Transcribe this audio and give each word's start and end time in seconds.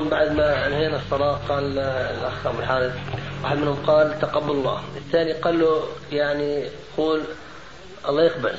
بعد 0.00 0.32
ما 0.32 0.66
انهينا 0.66 0.96
الصلاة 0.96 1.38
قال 1.48 1.78
الأخ 1.78 2.46
أبو 2.46 2.58
الحارث 2.58 2.92
واحد 3.42 3.56
منهم 3.56 3.76
قال 3.86 4.18
تقبل 4.20 4.50
الله. 4.50 4.82
الثاني 4.96 5.32
قال 5.32 5.60
له 5.60 5.82
يعني 6.12 6.64
قول 6.96 7.20
الله 8.08 8.22
يقبل. 8.22 8.54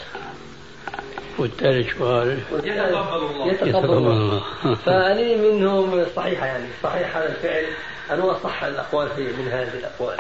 والثالث 1.38 1.98
سؤال. 1.98 2.40
يتقبل 2.64 3.16
الله. 3.16 3.52
يتقبل 3.52 3.94
الله. 3.94 4.42
فأني 4.86 5.36
منهم 5.36 6.06
صحيحة 6.16 6.46
يعني 6.46 6.66
صحيح 6.84 7.18
هذا 7.18 7.30
الفعل. 7.30 7.66
أنه 8.12 8.32
أصح 8.32 8.64
الأقوال 8.64 9.10
في 9.16 9.22
من 9.22 9.48
هذه 9.52 9.74
الأقوال. 9.74 10.18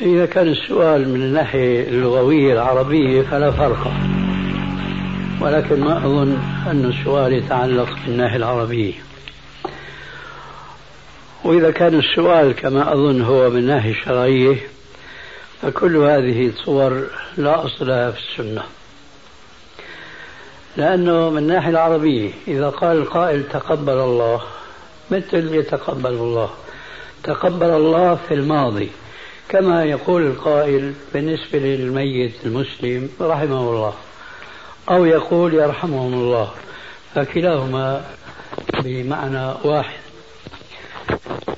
إذا 0.00 0.26
كان 0.26 0.48
السؤال 0.48 1.08
من 1.08 1.22
الناحية 1.22 1.88
اللغوية 1.88 2.52
العربية 2.52 3.22
فلا 3.22 3.50
فرق. 3.50 3.92
ولكن 5.40 5.80
ما 5.80 5.98
أظن 5.98 6.38
أن 6.66 6.84
السؤال 6.84 7.32
يتعلق 7.32 7.88
بالناحية 8.06 8.36
العربية. 8.36 8.92
وإذا 11.44 11.70
كان 11.70 11.98
السؤال 11.98 12.52
كما 12.52 12.92
أظن 12.92 13.22
هو 13.22 13.50
من 13.50 13.56
الناحية 13.56 13.90
الشرعية 13.90 14.56
فكل 15.62 15.96
هذه 15.96 16.46
الصور 16.46 17.06
لا 17.36 17.64
أصل 17.64 17.86
لها 17.86 18.10
في 18.10 18.18
السنة. 18.18 18.62
لأنه 20.76 21.30
من 21.30 21.38
الناحية 21.38 21.70
العربية 21.70 22.30
إذا 22.48 22.68
قال 22.68 22.96
القائل 22.96 23.48
تقبل 23.48 23.92
الله 23.92 24.40
مثل 25.10 25.54
يتقبل 25.54 26.10
الله. 26.10 26.50
تقبل 27.22 27.70
الله 27.70 28.14
في 28.28 28.34
الماضي 28.34 28.90
كما 29.48 29.84
يقول 29.84 30.26
القائل 30.26 30.92
بالنسبة 31.14 31.58
للميت 31.58 32.34
المسلم 32.46 33.08
رحمه 33.20 33.60
الله. 33.70 33.94
أو 34.90 35.04
يقول 35.04 35.54
يرحمهم 35.54 36.14
الله 36.14 36.50
فكلاهما 37.14 38.02
بمعنى 38.84 39.52
واحد. 39.64 40.00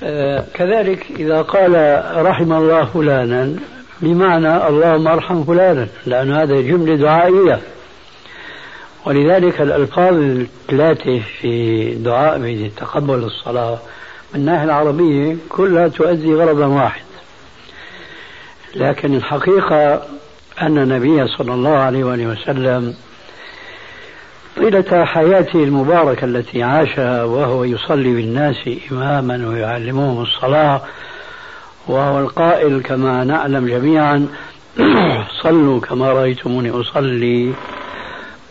آه 0.02 0.44
كذلك 0.54 1.06
إذا 1.10 1.42
قال 1.42 2.02
رحم 2.26 2.52
الله 2.52 2.84
فلانا 2.84 3.56
بمعنى 4.00 4.68
اللهم 4.68 5.08
ارحم 5.08 5.44
فلانا 5.44 5.88
لأن 6.06 6.32
هذا 6.32 6.60
جملة 6.60 6.96
دعائية. 6.96 7.60
ولذلك 9.06 9.60
الألفاظ 9.60 10.14
الثلاثة 10.14 11.20
في 11.40 11.94
دعاء 11.94 12.70
تقبل 12.76 13.24
الصلاة 13.24 13.78
من 14.34 14.40
الناحية 14.40 14.64
العربية 14.64 15.36
كلها 15.48 15.88
تؤدي 15.88 16.34
غرضا 16.34 16.66
واحد. 16.66 17.02
لكن 18.74 19.14
الحقيقة 19.14 20.02
أن 20.62 20.78
النبي 20.78 21.26
صلى 21.26 21.54
الله 21.54 21.76
عليه 21.76 22.04
وسلم 22.04 22.94
طيلة 24.56 25.04
حياته 25.04 25.64
المباركة 25.64 26.24
التي 26.24 26.62
عاشها 26.62 27.24
وهو 27.24 27.64
يصلي 27.64 28.14
بالناس 28.14 28.70
إماما 28.92 29.48
ويعلمهم 29.48 30.22
الصلاة 30.22 30.80
وهو 31.86 32.18
القائل 32.18 32.82
كما 32.82 33.24
نعلم 33.24 33.66
جميعا. 33.66 34.26
صلوا 35.42 35.80
كما 35.80 36.12
رأيتموني 36.12 36.70
أصلي. 36.70 37.52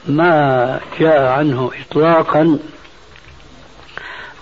ما 0.08 0.80
جاء 1.00 1.26
عنه 1.26 1.72
إطلاقا 1.82 2.60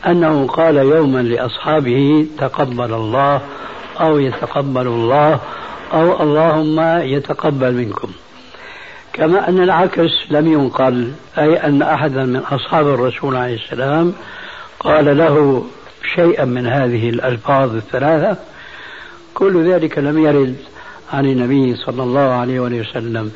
أنه 0.07 0.47
قال 0.47 0.75
يوما 0.75 1.19
لأصحابه 1.21 2.27
تقبل 2.37 2.93
الله 2.93 3.41
أو 3.99 4.19
يتقبل 4.19 4.87
الله 4.87 5.39
أو 5.93 6.23
اللهم 6.23 6.79
يتقبل 7.01 7.73
منكم. 7.73 8.11
كما 9.19 9.49
أن 9.49 9.63
العكس 9.63 10.11
لم 10.29 10.47
ينقل 10.53 11.11
أي 11.37 11.55
أن 11.55 11.81
أحدا 11.81 12.25
من 12.25 12.35
أصحاب 12.35 12.87
الرسول 12.87 13.35
عليه 13.35 13.55
السلام 13.55 14.13
قال 14.79 15.17
له 15.17 15.65
شيئا 16.15 16.45
من 16.45 16.67
هذه 16.67 17.09
الألفاظ 17.09 17.75
الثلاثة 17.75 18.37
كل 19.33 19.71
ذلك 19.71 19.97
لم 19.97 20.25
يرد 20.25 20.55
عن 21.13 21.25
النبي 21.25 21.75
صلى 21.75 22.03
الله 22.03 22.19
عليه 22.19 22.59
وسلم. 22.59 23.31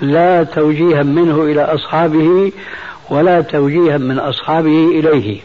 لا 0.00 0.44
توجيها 0.44 1.02
منه 1.02 1.42
إلى 1.42 1.62
أصحابه 1.62 2.52
ولا 3.10 3.40
توجيها 3.40 3.98
من 3.98 4.18
أصحابه 4.18 4.88
إليه. 4.88 5.40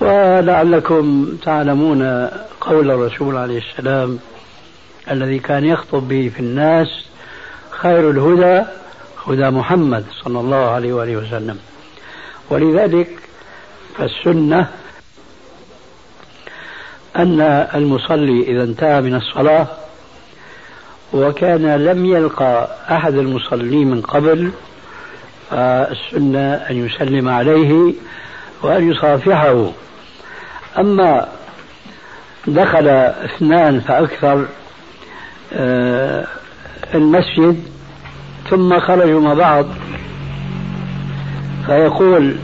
ولعلكم 0.00 1.28
تعلمون 1.44 2.28
قول 2.60 2.90
الرسول 2.90 3.36
عليه 3.36 3.58
السلام 3.58 4.18
الذي 5.10 5.38
كان 5.38 5.64
يخطب 5.64 6.08
به 6.08 6.30
في 6.34 6.40
الناس 6.40 7.11
خير 7.82 8.10
الهدى 8.10 8.64
هدى 9.26 9.50
محمد 9.50 10.04
صلى 10.24 10.40
الله 10.40 10.70
عليه 10.70 10.92
وآله 10.92 11.16
وسلم. 11.16 11.58
ولذلك 12.50 13.08
فالسنة 13.98 14.68
أن 17.16 17.40
المصلي 17.74 18.42
إذا 18.42 18.62
انتهى 18.62 19.00
من 19.00 19.14
الصلاة 19.14 19.66
وكان 21.12 21.66
لم 21.84 22.06
يلقى 22.06 22.76
أحد 22.90 23.14
المصلين 23.14 23.90
من 23.90 24.00
قبل 24.00 24.50
فالسنة 25.50 26.54
أن 26.54 26.86
يسلم 26.86 27.28
عليه 27.28 27.94
وأن 28.62 28.90
يصافحه. 28.90 29.72
أما 30.78 31.28
دخل 32.46 32.88
اثنان 32.88 33.80
فأكثر 33.80 34.46
آه، 35.52 36.26
المسجد 36.94 37.71
ثم 38.50 38.80
خرجوا 38.80 39.20
مع 39.20 39.34
بعض. 39.34 39.66
فيقول 41.66 42.36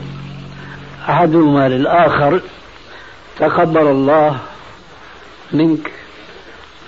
أحدهما 1.09 1.69
للآخر 1.69 2.41
تقبل 3.39 3.87
الله 3.87 4.39
منك. 5.53 5.91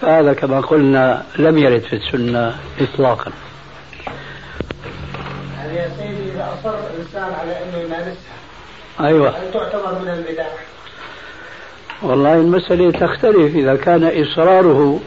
فهذا 0.02 0.34
كما 0.34 0.62
قلنا 0.62 1.24
لم 1.38 1.58
يرد 1.58 1.82
في 1.82 1.96
السنة 1.96 2.56
إطلاقا. 2.82 3.32
يعني 5.58 5.76
يا 5.76 5.90
سيدي 5.98 6.32
إذا 6.32 6.50
أصر 6.60 6.76
الإنسان 6.94 7.34
على 7.40 7.52
أنه 7.52 7.78
يمارسها. 7.78 8.38
أيوة. 9.00 9.30
هل 9.30 9.52
تعتبر 9.54 10.00
من 10.02 10.08
البدع؟ 10.08 10.48
والله 12.02 12.36
المسألة 12.36 12.92
تختلف 12.92 13.56
إذا 13.56 13.76
كان 13.76 14.24
إصراره 14.24 15.00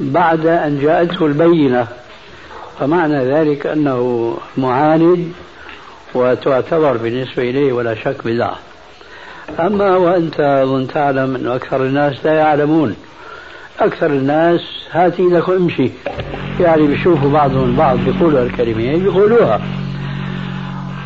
بعد 0.00 0.46
أن 0.46 0.80
جاءته 0.80 1.26
البينة. 1.26 1.86
فمعنى 2.80 3.24
ذلك 3.24 3.66
أنه 3.66 4.34
معاند 4.56 5.32
وتعتبر 6.14 6.96
بالنسبة 6.96 7.42
إليه 7.42 7.72
ولا 7.72 7.94
شك 7.94 8.16
بدعة 8.24 8.58
أما 9.60 9.96
وأنت 9.96 10.40
أظن 10.40 10.88
تعلم 10.88 11.34
أن 11.34 11.46
أكثر 11.46 11.82
الناس 11.82 12.14
لا 12.24 12.32
يعلمون. 12.32 12.96
أكثر 13.80 14.06
الناس 14.06 14.60
هات 14.90 15.20
إيدك 15.20 15.48
وامشي. 15.48 15.90
يعني 16.60 16.86
بيشوفوا 16.86 17.30
بعضهم 17.30 17.64
البعض 17.64 17.98
بيقولوا 17.98 18.42
الكلمة 18.42 18.96
بيقولوها. 18.96 19.60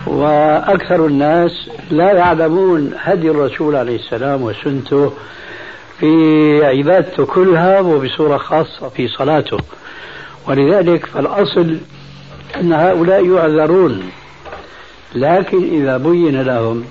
وأكثر 0.06 1.06
الناس 1.06 1.50
لا 1.90 2.12
يعلمون 2.12 2.92
هدي 2.98 3.30
الرسول 3.30 3.76
عليه 3.76 3.96
السلام 3.96 4.42
وسنته 4.42 5.12
في 5.98 6.64
عبادته 6.64 7.26
كلها 7.26 7.80
وبصورة 7.80 8.36
خاصة 8.36 8.88
في 8.88 9.08
صلاته. 9.08 9.58
ولذلك 10.48 11.06
فالأصل 11.06 11.78
أن 12.56 12.72
هؤلاء 12.72 13.26
يعذرون. 13.26 14.12
لكن 15.14 15.64
إذا 15.64 15.96
بين 15.96 16.42
لهم 16.42 16.84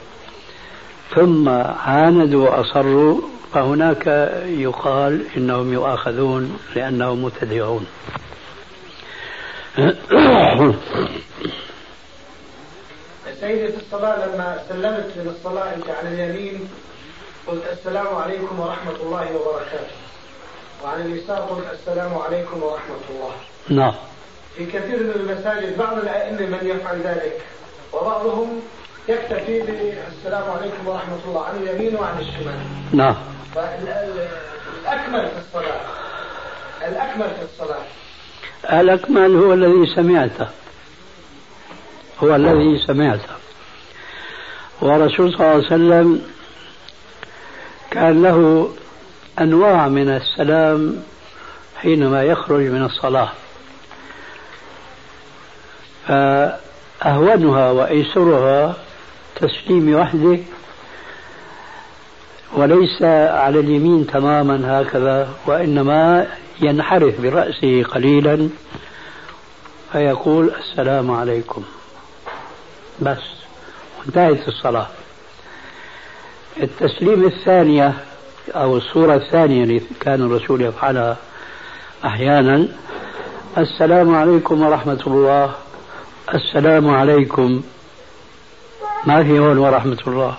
ثم 1.15 1.49
عاندوا 1.85 2.49
وأصروا 2.49 3.21
فهناك 3.53 4.07
يقال 4.45 5.25
إنهم 5.37 5.73
يؤاخذون 5.73 6.57
لأنهم 6.75 7.23
مبتدعون 7.23 7.85
سيدي 13.41 13.67
في 13.67 13.77
الصلاة 13.77 14.25
لما 14.25 14.59
سلمت 14.69 15.11
من 15.17 15.35
الصلاة 15.35 15.75
أنت 15.75 15.89
على 15.89 16.09
اليمين 16.09 16.69
قلت 17.47 17.63
السلام 17.71 18.15
عليكم 18.15 18.59
ورحمة 18.59 18.95
الله 19.03 19.35
وبركاته. 19.35 19.95
وعن 20.83 21.01
اليسار 21.01 21.37
قلت 21.37 21.65
السلام 21.79 22.17
عليكم 22.17 22.63
ورحمة 22.63 23.03
الله. 23.09 23.31
نعم. 23.69 23.93
في 24.57 24.65
كثير 24.65 25.03
من 25.03 25.11
المساجد 25.15 25.77
بعض 25.77 25.97
الأئمة 25.97 26.39
من 26.39 26.67
يفعل 26.67 27.01
ذلك 27.01 27.41
وبعضهم 27.93 28.61
يكتفي 29.09 29.61
بالسلام 29.61 30.51
عليكم 30.51 30.87
ورحمة 30.87 31.19
الله 31.27 31.45
عن 31.45 31.55
اليمين 31.57 31.95
وعن 31.95 32.19
الشمال. 32.19 32.59
نعم. 32.91 33.15
فالأكمل 33.55 35.27
في 35.27 35.39
الصلاة 35.39 35.81
الأكمل 36.87 37.29
في 37.29 37.41
الصلاة. 37.41 37.85
الأكمل 38.81 39.35
هو 39.35 39.53
الذي 39.53 39.95
سمعته. 39.95 40.47
هو 42.23 42.35
الذي 42.35 42.79
سمعته. 42.87 43.35
ورسول 44.81 45.33
صلى 45.33 45.41
الله 45.41 45.47
عليه 45.47 45.65
وسلم 45.65 46.21
كان 47.91 48.23
له 48.23 48.69
أنواع 49.41 49.87
من 49.87 50.09
السلام 50.09 51.03
حينما 51.77 52.23
يخرج 52.23 52.61
من 52.61 52.85
الصلاة. 52.85 53.29
فأهونها 56.07 57.71
وأيسرها 57.71 58.75
تسليم 59.35 59.95
وحده 59.95 60.39
وليس 62.53 63.01
على 63.31 63.59
اليمين 63.59 64.07
تماما 64.07 64.81
هكذا 64.81 65.29
وإنما 65.45 66.27
ينحرف 66.61 67.21
برأسه 67.21 67.83
قليلا 67.83 68.49
فيقول 69.91 70.51
السلام 70.59 71.11
عليكم. 71.11 71.63
بس 73.01 73.21
انتهت 74.07 74.47
الصلاة. 74.47 74.87
التسليم 76.63 77.25
الثانية 77.25 77.93
أو 78.51 78.77
الصورة 78.77 79.15
الثانية 79.15 79.63
اللي 79.63 79.81
كان 79.99 80.21
الرسول 80.21 80.61
يفعلها 80.61 81.17
أحيانا. 82.05 82.67
السلام 83.57 84.15
عليكم 84.15 84.61
ورحمة 84.61 85.01
الله. 85.07 85.51
السلام 86.33 86.89
عليكم. 86.89 87.61
ما 89.05 89.23
في 89.23 89.39
هون 89.39 89.57
ورحمة 89.57 89.97
الله؟ 90.07 90.35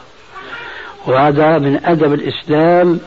وهذا 1.07 1.59
من 1.59 1.85
أدب 1.85 2.13
الإسلام 2.15 3.01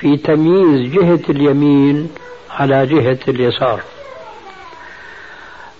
في 0.00 0.16
تمييز 0.16 0.92
جهة 0.92 1.20
اليمين 1.30 2.10
على 2.50 2.86
جهة 2.86 3.18
اليسار. 3.28 3.80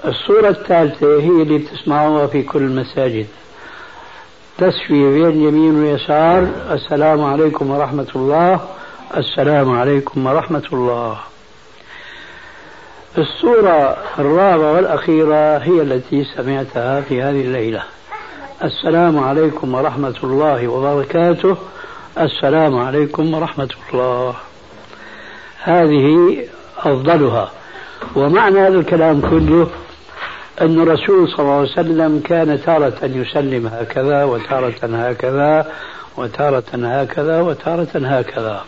الصورة 0.04 0.48
الثالثة 0.48 1.20
هي 1.20 1.42
اللي 1.42 1.58
بتسمعوها 1.58 2.26
في 2.26 2.42
كل 2.42 2.62
المساجد. 2.62 3.26
تسوية 4.58 5.10
بين 5.10 5.48
يمين 5.48 5.84
ويسار. 5.84 6.48
السلام 6.70 7.24
عليكم 7.24 7.70
ورحمة 7.70 8.06
الله. 8.16 8.60
السلام 9.16 9.70
عليكم 9.70 10.26
ورحمة 10.26 10.62
الله. 10.72 11.16
الصورة 13.18 13.96
الرابعة 14.18 14.72
والأخيرة 14.72 15.58
هي 15.58 15.82
التي 15.82 16.24
سمعتها 16.24 17.00
في 17.00 17.22
هذه 17.22 17.40
الليلة. 17.40 17.82
السلام 18.64 19.18
عليكم 19.18 19.74
ورحمة 19.74 20.14
الله 20.24 20.68
وبركاته. 20.68 21.56
السلام 22.20 22.78
عليكم 22.78 23.34
ورحمة 23.34 23.70
الله. 23.92 24.34
هذه 25.62 26.38
أفضلها. 26.78 27.50
ومعنى 28.16 28.60
هذا 28.60 28.78
الكلام 28.78 29.20
كله 29.20 29.70
أن 30.60 30.80
الرسول 30.80 31.28
صلى 31.28 31.38
الله 31.38 31.52
عليه 31.52 31.70
وسلم 31.72 32.20
كان 32.24 32.62
تارة 32.62 32.98
يسلم 33.04 33.66
هكذا 33.66 34.24
وتارة 34.24 34.74
هكذا 35.08 35.66
وتارة 36.16 36.64
هكذا 36.74 37.40
وتارة 37.40 37.88
هكذا. 37.94 38.64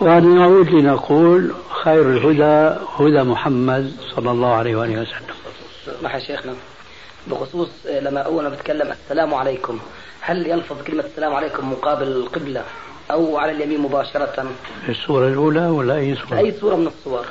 ونعود 0.00 0.68
لنقول 0.68 1.52
خير 1.82 2.10
الهدى 2.10 2.78
هدى 2.98 3.22
محمد 3.22 3.92
صلى 4.16 4.30
الله 4.30 4.52
عليه 4.54 4.76
وآله 4.76 5.00
وسلم. 5.02 5.34
اسمح 5.98 6.18
شيخنا؟ 6.18 6.52
بخصوص 7.26 7.68
لما 8.02 8.20
أول 8.20 8.42
ما 8.44 8.48
بتكلم 8.48 8.92
السلام 8.92 9.34
عليكم 9.34 9.78
هل 10.20 10.46
يلفظ 10.46 10.82
كلمة 10.86 11.04
السلام 11.04 11.34
عليكم 11.34 11.72
مقابل 11.72 12.06
القبلة 12.06 12.62
أو 13.10 13.36
على 13.38 13.52
اليمين 13.52 13.80
مباشرة؟ 13.80 14.46
السورة 14.88 15.28
الأولى 15.28 15.66
ولا 15.66 15.94
أي 15.96 16.14
سورة؟ 16.16 16.38
أي 16.38 16.52
سورة 16.52 16.76
من 16.76 16.86
الصور 16.86 17.24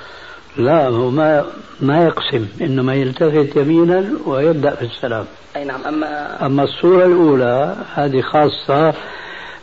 لا 0.58 0.88
هو 0.88 1.10
ما 1.10 1.46
ما 1.82 2.06
يقسم 2.06 2.48
إنما 2.62 2.96
يلتفت 2.96 3.56
يمينا 3.56 4.10
ويبدأ 4.26 4.76
في 4.76 4.86
السلام. 4.86 5.26
أي 5.56 5.66
نعم 5.66 5.84
أما 5.84 6.46
أما 6.46 6.64
الصورة 6.64 7.06
الأولى 7.06 7.76
هذه 7.96 8.22
خاصة 8.22 8.94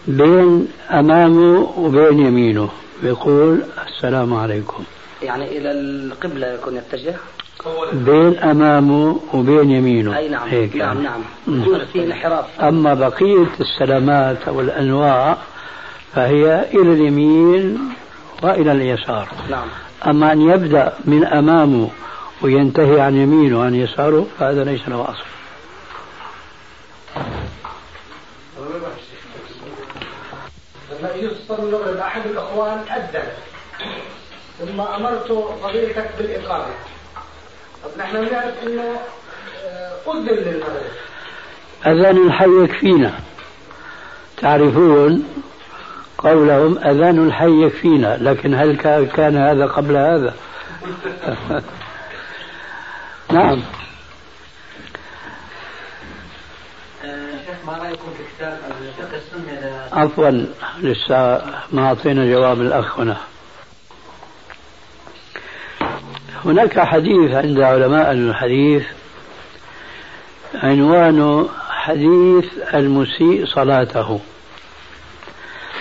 بين 0.07 0.69
أمامه 0.91 1.73
وبين 1.79 2.27
يمينه 2.27 2.69
يقول 3.03 3.63
السلام 3.87 4.35
عليكم. 4.35 4.85
يعني 5.23 5.59
إلى 5.59 5.71
القبلة 5.71 6.47
يكون 6.47 6.77
يتجه؟ 6.77 7.15
بين 7.93 8.39
أمامه 8.39 9.21
وبين 9.35 9.71
يمينه. 9.71 10.19
أي 10.19 10.29
نعم 10.29 10.49
هيك 10.49 10.77
نعم 10.77 11.05
يعني. 11.05 11.23
نعم. 11.47 11.79
في 11.93 12.05
انحراف. 12.05 12.61
أما 12.61 12.95
بقية 12.95 13.47
السلامات 13.61 14.49
أو 14.49 14.61
الأنواع 14.61 15.37
فهي 16.15 16.65
إلى 16.75 16.93
اليمين 16.93 17.79
وإلى 18.43 18.73
اليسار. 18.73 19.29
نعم. 19.51 19.69
أما 20.07 20.33
أن 20.33 20.41
يبدأ 20.41 20.93
من 21.05 21.25
أمامه 21.25 21.91
وينتهي 22.43 23.01
عن 23.01 23.17
يمينه 23.17 23.59
وعن 23.59 23.75
يساره 23.75 24.27
فهذا 24.39 24.65
ليس 24.65 24.89
له 24.89 25.11
أصل. 25.11 25.25
لما 30.91 31.11
يصلي 31.15 32.01
أحد 32.03 32.27
الأخوان 32.27 32.79
أذن 32.79 33.29
ثم 34.59 34.81
أمرت 34.81 35.33
فضيلتك 35.63 36.11
بالإقامة. 36.19 36.75
طب 37.85 37.91
نحن 37.99 38.15
نعرف 38.33 38.55
أنه 38.67 39.01
أذن 40.09 40.27
للمغرب 40.27 40.91
أذان 41.87 42.27
الحي 42.27 42.65
يكفينا. 42.65 43.15
تعرفون 44.37 45.25
قولهم 46.23 46.79
أذان 46.79 47.27
الحي 47.27 47.63
يكفينا 47.63 48.19
لكن 48.21 48.55
هل 48.55 48.77
كان 49.07 49.37
هذا 49.37 49.67
قبل 49.67 49.97
هذا؟ 49.97 50.35
نعم. 53.33 53.63
ما 57.67 57.73
رأيكم 57.73 58.11
في 58.17 58.23
كتاب 58.37 58.59
الفقه 58.81 59.17
السني 59.17 59.71
عفوا 59.93 60.47
لسه 60.83 61.43
ما 61.73 61.87
أعطينا 61.87 62.31
جواب 62.33 62.61
الأخ 62.61 63.01
هنا. 63.01 63.17
هناك 66.45 66.81
حديث 66.81 67.31
عند 67.31 67.61
علماء 67.61 68.13
الحديث 68.13 68.87
عنوانه 70.55 71.49
حديث 71.69 72.45
المسيء 72.75 73.47
صلاته. 73.47 74.21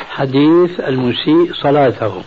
حديث 0.09 0.79
المسيء 0.79 1.54
صلاته. 1.54 2.23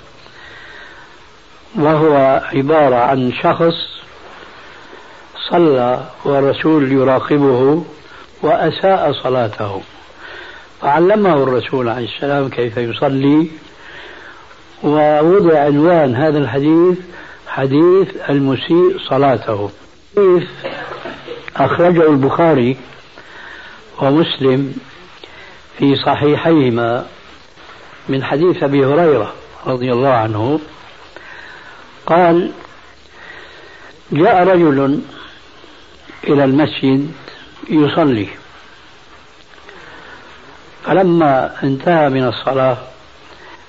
وهو 1.74 2.42
عبارة 2.54 2.96
عن 2.96 3.32
شخص 3.42 3.74
صلى 5.50 6.04
والرسول 6.24 6.92
يراقبه 6.92 7.84
وأساء 8.42 9.12
صلاته. 9.12 9.82
فعلمه 10.80 11.42
الرسول 11.42 11.88
عليه 11.88 12.08
السلام 12.16 12.48
كيف 12.48 12.76
يصلي. 12.76 13.50
ووضع 14.82 15.60
عنوان 15.60 16.16
هذا 16.16 16.38
الحديث 16.38 16.98
حديث 17.48 18.08
المسيء 18.30 18.98
صلاته. 19.08 19.70
حديث 20.16 20.48
أخرجه 21.56 22.10
البخاري 22.10 22.76
ومسلم 24.02 24.74
في 25.78 25.96
صحيحيهما. 25.96 27.06
من 28.08 28.24
حديث 28.24 28.62
أبي 28.62 28.84
هريرة 28.84 29.34
رضي 29.66 29.92
الله 29.92 30.08
عنه 30.08 30.60
قال 32.06 32.52
جاء 34.12 34.44
رجل 34.44 35.00
إلى 36.24 36.44
المسجد 36.44 37.12
يصلي 37.70 38.28
فلما 40.84 41.62
انتهى 41.62 42.08
من 42.08 42.28
الصلاة 42.28 42.76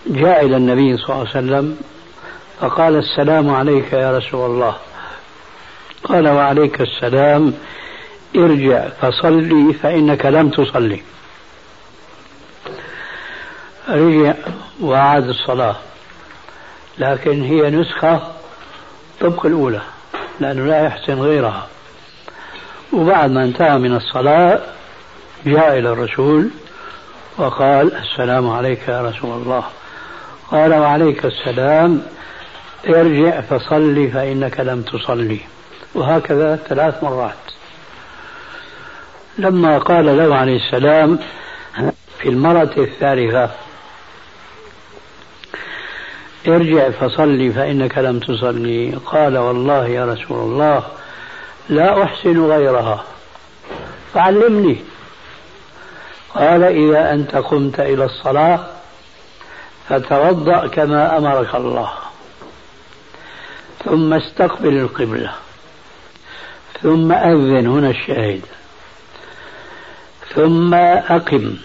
جاء 0.08 0.46
إلى 0.46 0.58
النبي 0.58 0.98
صلى 0.98 1.10
الله 1.10 1.20
عليه 1.20 1.30
وسلم 1.30 1.78
فقال 2.60 2.96
السلام 2.96 3.50
عليك 3.50 3.94
يا 3.94 4.18
رسول 4.18 4.52
الله. 4.52 4.76
قال 6.04 6.28
وعليك 6.28 6.82
السلام 6.82 7.54
ارجع 8.36 8.90
فصلي 8.90 9.74
فإنك 9.74 10.26
لم 10.26 10.50
تصلي. 10.50 11.02
رجع 13.90 14.34
وأعاد 14.80 15.30
الصلاة 15.30 15.76
لكن 16.98 17.44
هي 17.44 17.70
نسخة 17.70 18.22
طبق 19.22 19.46
الأولى 19.46 19.82
لأنه 20.40 20.66
لا 20.66 20.84
يحسن 20.86 21.22
غيرها. 21.22 21.68
وبعد 22.94 23.32
ما 23.32 23.44
انتهى 23.44 23.78
من 23.78 23.96
الصلاة 23.96 24.62
جاء 25.46 25.80
إلى 25.80 25.90
الرسول 25.90 26.50
وقال 27.38 27.96
السلام 27.96 28.50
عليك 28.50 28.88
يا 28.88 29.02
رسول 29.02 29.32
الله. 29.32 29.64
قال 30.52 30.74
وعليك 30.74 31.26
السلام 31.26 32.02
ارجع 32.88 33.42
فصلي 33.42 34.08
فإنك 34.08 34.60
لم 34.60 34.82
تصلي. 34.82 35.40
وهكذا 35.96 36.56
ثلاث 36.56 37.04
مرات. 37.04 37.34
لما 39.38 39.78
قال 39.78 40.18
له 40.18 40.36
عليه 40.36 40.58
السلام 40.58 41.20
في 42.20 42.30
المرة 42.30 42.74
الثالثة 42.78 43.50
ارجع 46.48 46.90
فصلي 46.90 47.52
فإنك 47.52 47.98
لم 47.98 48.20
تصلي. 48.20 48.92
قال 49.06 49.38
والله 49.38 49.88
يا 49.88 50.06
رسول 50.06 50.38
الله 50.38 50.84
لا 51.70 52.04
أحسن 52.04 52.46
غيرها. 52.46 53.04
فعلمني. 54.14 54.78
قال 56.36 56.64
إذا 56.64 57.14
أنت 57.14 57.36
قمت 57.36 57.80
إلى 57.80 58.06
الصلاة 58.06 58.60
فتوضأ 59.90 60.68
كما 60.68 61.18
أمرك 61.18 61.56
الله. 61.56 61.92
ثم 63.86 64.14
استقبل 64.14 64.78
القبلة. 64.78 65.32
ثم 66.82 67.12
أذن 67.12 67.68
هنا 67.68 67.90
الشاهد. 67.90 68.42
ثم 70.36 70.74
أقم. 70.74 71.56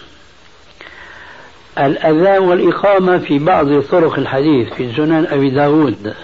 الأذان 1.77 2.43
والإقامة 2.43 3.17
في 3.17 3.39
بعض 3.39 3.81
طرق 3.81 4.19
الحديث 4.19 4.73
في 4.73 4.95
سنن 4.95 5.27
أبي 5.31 5.49
داود. 5.49 6.15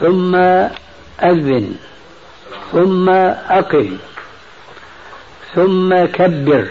ثم 0.00 0.34
أذن 1.22 1.76
ثم 2.72 3.08
أقم 3.08 3.98
ثم 5.54 6.04
كبر. 6.04 6.68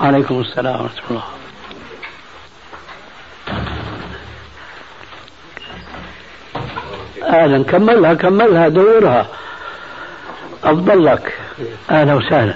عليكم 0.00 0.40
السلام 0.40 0.80
ورحمة 0.80 1.00
الله. 1.10 1.24
أهلا 7.22 7.64
كملها 7.64 8.14
كملها 8.14 8.68
دورها. 8.68 9.26
أفضل 10.64 11.04
لك. 11.04 11.38
أهلا 11.90 12.14
وسهلا. 12.14 12.54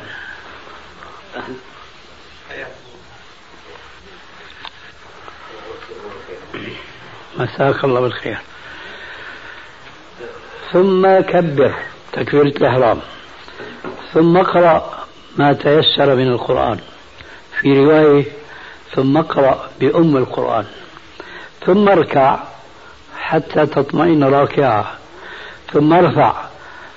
مساك 7.39 7.85
الله 7.85 8.01
بالخير. 8.01 8.39
ثم 10.73 11.21
كبر 11.21 11.73
تكبيرة 12.13 12.43
الإحرام. 12.43 12.99
ثم 14.13 14.37
اقرأ 14.37 15.05
ما 15.37 15.53
تيسر 15.53 16.15
من 16.15 16.29
القرآن. 16.29 16.79
في 17.61 17.85
رواية 17.85 18.25
ثم 18.95 19.17
اقرأ 19.17 19.69
بأم 19.81 20.17
القرآن. 20.17 20.65
ثم 21.67 21.89
اركع 21.89 22.39
حتى 23.19 23.67
تطمئن 23.67 24.25
راكعة 24.25 24.93
ثم 25.73 25.93
ارفع 25.93 26.35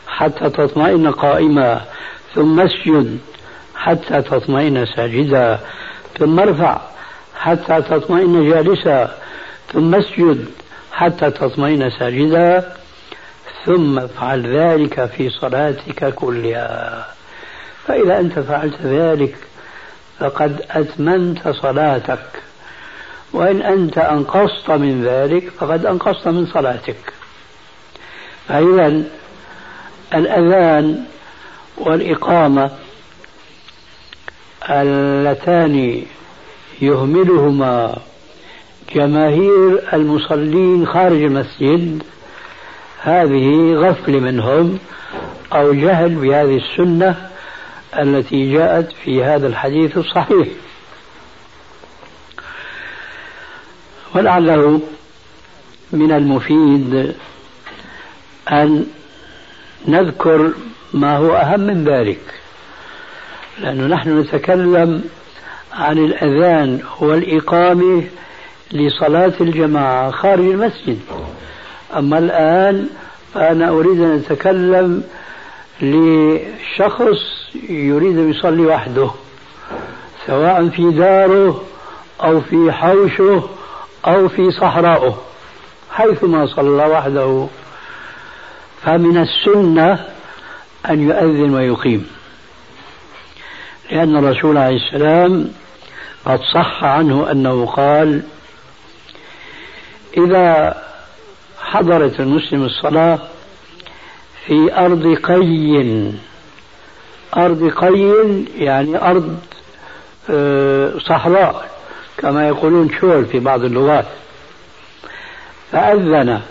حتى 0.07 0.49
تطمئن 0.49 1.11
قائما. 1.11 1.85
ثم 2.35 2.59
اسجد 2.59 3.19
حتى 3.75 4.21
تطمئن 4.21 4.85
ساجدا. 4.85 5.59
ثم 6.19 6.39
ارفع 6.39 6.81
حتى 7.39 7.81
تطمئن 7.81 8.49
جالسا. 8.49 9.26
ثم 9.73 9.95
اسجد 9.95 10.45
حتى 10.91 11.31
تطمئن 11.31 11.89
ساجدا 11.89 12.75
ثم 13.65 13.99
افعل 13.99 14.57
ذلك 14.57 15.05
في 15.05 15.29
صلاتك 15.29 16.13
كلها. 16.13 17.07
فإذا 17.87 18.19
أنت 18.19 18.39
فعلت 18.39 18.81
ذلك 18.81 19.35
فقد 20.19 20.65
أتممت 20.69 21.47
صلاتك. 21.47 22.25
وإن 23.33 23.61
أنت 23.61 23.97
أنقصت 23.97 24.71
من 24.71 25.03
ذلك 25.03 25.51
فقد 25.59 25.85
أنقصت 25.85 26.27
من 26.27 26.45
صلاتك. 26.45 27.13
فإذا 28.47 29.03
الأذان 30.13 31.03
والإقامة 31.77 32.71
اللتان 34.69 36.05
يهملهما. 36.81 37.97
جماهير 38.95 39.93
المصلين 39.93 40.87
خارج 40.87 41.23
المسجد 41.23 42.03
هذه 43.01 43.73
غفل 43.73 44.21
منهم 44.21 44.79
أو 45.53 45.73
جهل 45.73 46.15
بهذه 46.15 46.57
السنة 46.57 47.29
التي 47.99 48.53
جاءت 48.53 48.91
في 49.03 49.23
هذا 49.23 49.47
الحديث 49.47 49.97
الصحيح. 49.97 50.47
ولعله 54.15 54.81
من 55.91 56.11
المفيد 56.11 57.15
أن 58.51 58.85
نذكر 59.87 60.53
ما 60.93 61.17
هو 61.17 61.35
أهم 61.35 61.59
من 61.59 61.83
ذلك 61.83 62.19
لأنه 63.59 63.87
نحن 63.87 64.19
نتكلم 64.19 65.03
عن 65.73 65.97
الأذان 65.97 66.79
والإقامة 66.99 68.03
لصلاة 68.71 69.33
الجماعة 69.41 70.11
خارج 70.11 70.45
المسجد. 70.45 70.99
أما 71.97 72.17
الآن 72.17 72.89
فأنا 73.33 73.69
أريد 73.69 74.01
أن 74.01 74.23
أتكلم 74.25 75.03
لشخص 75.81 77.19
يريد 77.69 78.17
أن 78.17 78.29
يصلي 78.29 78.65
وحده 78.65 79.11
سواء 80.27 80.69
في 80.69 80.91
داره 80.91 81.63
أو 82.23 82.41
في 82.41 82.71
حوشه 82.71 83.49
أو 84.07 84.27
في 84.29 84.51
صحراءه 84.51 85.21
حيثما 85.91 86.45
صلى 86.45 86.85
وحده. 86.85 87.47
فمن 88.83 89.17
السنة 89.17 90.05
أن 90.89 91.09
يؤذن 91.09 91.53
ويقيم. 91.53 92.07
لأن 93.91 94.17
الرسول 94.17 94.57
عليه 94.57 94.75
السلام 94.75 95.51
قد 96.25 96.39
صح 96.53 96.83
عنه 96.83 97.31
أنه 97.31 97.65
قال 97.65 98.23
إذا 100.17 100.77
حضرت 101.59 102.19
المسلم 102.19 102.63
الصلاة 102.63 103.19
في 104.45 104.77
أرض 104.77 105.15
قي 105.23 106.11
أرض 107.37 107.69
قي 107.69 108.43
يعني 108.57 109.09
أرض 109.09 109.39
آه، 110.29 110.93
صحراء 110.99 111.69
كما 112.17 112.47
يقولون 112.47 112.89
شول 112.99 113.25
في 113.25 113.39
بعض 113.39 113.63
اللغات. 113.63 114.05
فأذن 115.71 116.41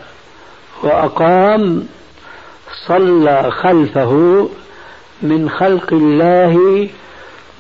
وأقام 0.83 1.87
صلى 2.87 3.51
خلفه 3.51 4.49
من 5.23 5.51
خلق 5.51 5.93
الله 5.93 6.89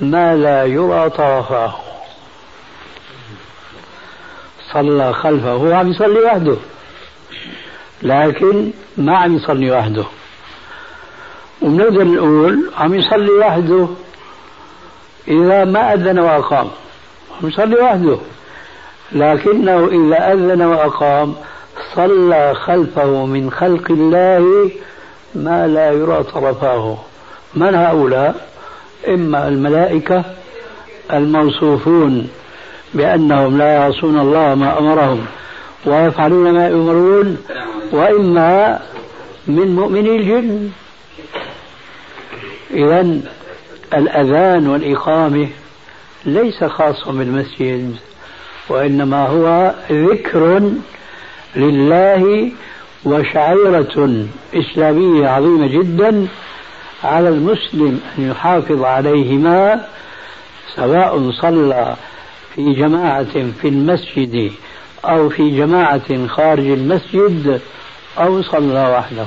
ما 0.00 0.36
لا 0.36 0.64
يرى 0.64 1.10
طرفاه 1.10 1.74
صلى 4.76 5.12
خلفه 5.12 5.52
هو 5.52 5.72
عم 5.72 5.90
يصلي 5.90 6.18
وحده. 6.18 6.56
لكن 8.02 8.70
ما 8.96 9.16
عم 9.16 9.36
يصلي 9.36 9.70
وحده. 9.70 10.04
وبنقدر 11.62 12.04
نقول 12.04 12.70
عم 12.76 12.94
يصلي 12.94 13.30
وحده 13.30 13.88
إذا 15.28 15.64
ما 15.64 15.94
أذن 15.94 16.18
وأقام. 16.18 16.68
عم 17.42 17.48
يصلي 17.48 17.76
وحده. 17.76 18.18
لكنه 19.12 19.88
إذا 19.88 20.32
أذن 20.32 20.62
وأقام 20.62 21.34
صلى 21.94 22.54
خلفه 22.54 23.26
من 23.26 23.50
خلق 23.50 23.90
الله 23.90 24.70
ما 25.34 25.66
لا 25.66 25.92
يرى 25.92 26.22
طرفاه. 26.22 26.98
من 27.54 27.74
هؤلاء؟ 27.74 28.48
إما 29.08 29.48
الملائكة 29.48 30.24
الموصوفون. 31.12 32.28
بأنهم 32.94 33.58
لا 33.58 33.72
يعصون 33.74 34.20
الله 34.20 34.54
ما 34.54 34.78
أمرهم 34.78 35.26
ويفعلون 35.86 36.52
ما 36.52 36.68
يؤمرون 36.68 37.38
وإما 37.92 38.80
من 39.46 39.74
مؤمني 39.74 40.16
الجن. 40.16 40.70
إذا 42.70 43.20
الأذان 43.94 44.68
والإقامة 44.68 45.48
ليس 46.24 46.64
خاصا 46.64 47.12
بالمسجد 47.12 47.96
وإنما 48.68 49.26
هو 49.26 49.74
ذكر 49.90 50.70
لله 51.56 52.52
وشعيرة 53.04 54.24
إسلامية 54.54 55.28
عظيمة 55.28 55.66
جدا 55.66 56.26
على 57.04 57.28
المسلم 57.28 58.00
أن 58.18 58.30
يحافظ 58.30 58.82
عليهما 58.82 59.86
سواء 60.74 61.30
صلى 61.30 61.96
في 62.56 62.72
جماعة 62.72 63.52
في 63.60 63.68
المسجد 63.68 64.52
أو 65.04 65.28
في 65.28 65.56
جماعة 65.56 66.26
خارج 66.26 66.66
المسجد 66.66 67.60
أو 68.18 68.42
صلى 68.42 68.88
وحده. 68.98 69.26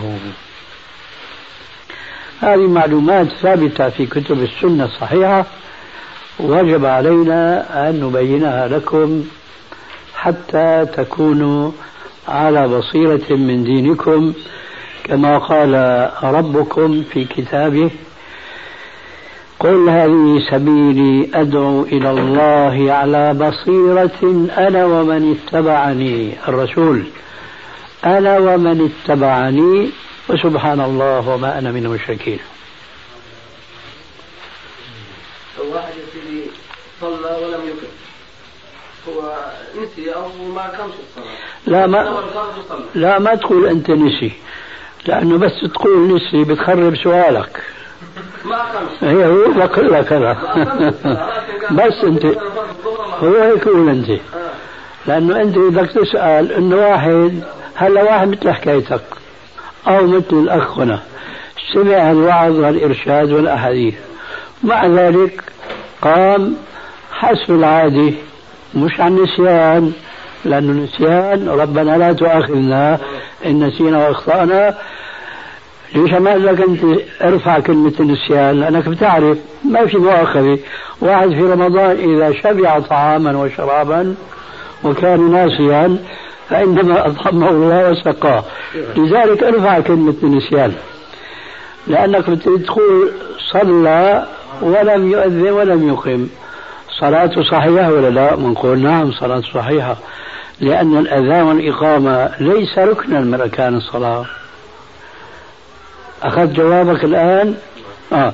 هذه 2.39 2.67
معلومات 2.67 3.27
ثابتة 3.27 3.89
في 3.89 4.05
كتب 4.05 4.43
السنة 4.43 4.85
الصحيحة. 4.85 5.45
وجب 6.39 6.85
علينا 6.85 7.89
أن 7.89 7.99
نبينها 7.99 8.67
لكم 8.67 9.23
حتى 10.15 10.85
تكونوا 10.93 11.71
على 12.27 12.67
بصيرة 12.67 13.35
من 13.35 13.63
دينكم 13.63 14.33
كما 15.03 15.37
قال 15.37 15.73
ربكم 16.23 17.03
في 17.03 17.25
كتابه 17.25 17.91
قل 19.59 19.89
هذه 19.89 20.49
سبيلي 20.51 21.29
أدعو 21.33 21.83
إلى 21.83 22.09
الله 22.11 22.93
على 22.93 23.33
بصيرة 23.33 24.47
أنا 24.57 24.85
ومن 24.85 25.35
اتبعني. 25.35 26.33
الرسول 26.47 27.03
أنا 28.05 28.37
ومن 28.37 28.91
اتبعني 28.91 29.89
وسبحان 30.29 30.81
الله 30.81 31.29
وما 31.29 31.59
أنا 31.59 31.71
من 31.71 31.85
المشركين. 31.85 32.39
واحد 35.73 35.93
صلى 37.01 37.37
ولم 37.41 37.61
يقم. 37.67 37.87
هو 39.09 39.35
نسي 39.81 40.13
أو 40.13 40.27
ما 40.55 40.61
قامش 40.61 40.93
الصلاة؟ 41.09 41.35
لا 41.65 41.87
ما 41.87 42.23
لا 42.95 43.19
ما 43.19 43.35
تقول 43.35 43.67
أنت 43.67 43.91
نسي 43.91 44.31
لأنه 45.05 45.37
بس 45.37 45.51
تقول 45.73 46.15
نسي 46.15 46.43
بتخرب 46.43 46.95
سؤالك. 46.95 47.63
ما 49.01 49.11
هي 49.11 49.25
هو 49.25 49.51
بقول 49.51 49.93
لك 49.93 50.13
أنا 50.13 50.37
بس 51.71 52.03
انت 52.03 52.25
هو 53.23 53.35
هيك 53.35 53.67
قول 53.67 53.89
انت 53.89 54.21
لأنه 55.07 55.41
أنت 55.41 55.57
بدك 55.57 55.91
تسال 55.91 56.51
إنه 56.51 56.75
واحد 56.75 57.43
هلا 57.75 58.03
واحد 58.03 58.27
مثل 58.27 58.51
حكايتك؟ 58.51 59.01
أو 59.87 60.07
مثل 60.07 60.25
الأخ 60.31 60.79
هنا. 60.79 60.99
سمع 61.73 62.11
الوعظ 62.11 62.59
والإرشاد 62.59 63.31
والأحاديث. 63.31 63.95
مع 64.63 64.85
ذلك 64.85 65.43
قام 66.01 66.55
حسب 67.11 67.51
العادي 67.51 68.13
مش 68.75 68.99
عن 68.99 69.15
نسيان. 69.15 69.91
لأنه 70.45 70.83
نسيان 70.83 71.49
ربنا 71.49 71.97
لا 71.97 72.13
تؤاخذنا 72.13 72.99
إن 73.45 73.63
نسينا 73.63 74.07
وأخطأنا. 74.07 74.75
ليش 75.95 76.13
ما 76.13 76.37
لك 76.37 76.61
أنت 76.61 76.81
إرفع 77.21 77.59
كلمة 77.59 77.93
النسيان 77.99 78.59
لأنك 78.59 78.89
بتعرف 78.89 79.37
ما 79.65 79.85
في 79.85 79.97
مؤاخذة. 79.97 80.59
واحد 81.01 81.29
في 81.29 81.41
رمضان 81.41 82.15
إذا 82.15 82.33
شبع 82.43 82.79
طعاما 82.79 83.37
وشرابا 83.37 84.15
وكان 84.83 85.31
ناسيا 85.31 85.97
فإنما 86.49 87.07
أطعمه 87.07 87.49
الله 87.49 87.89
وسقاه. 87.89 88.43
لذلك 88.97 89.43
إرفع 89.43 89.79
كلمة 89.79 90.15
النسيان. 90.23 90.73
لأنك 91.87 92.29
بتقول 92.29 93.11
صلى 93.51 94.25
ولم 94.61 95.11
يؤذن 95.11 95.49
ولم 95.49 95.87
يقم. 95.87 96.27
صلاته 96.99 97.43
صحيحة 97.43 97.91
ولا 97.91 98.09
لا؟ 98.09 98.35
بنقول 98.35 98.79
نعم 98.79 99.11
صلاته 99.11 99.47
صحيحة. 99.53 99.97
لأن 100.61 100.97
الأذان 100.97 101.41
والإقامة 101.41 102.29
ليس 102.39 102.77
ركنا 102.77 103.19
من 103.19 103.41
أركان 103.41 103.75
الصلاة. 103.75 104.25
أخذت 106.23 106.51
جوابك 106.51 107.03
الآن؟ 107.03 107.55
آه. 108.13 108.33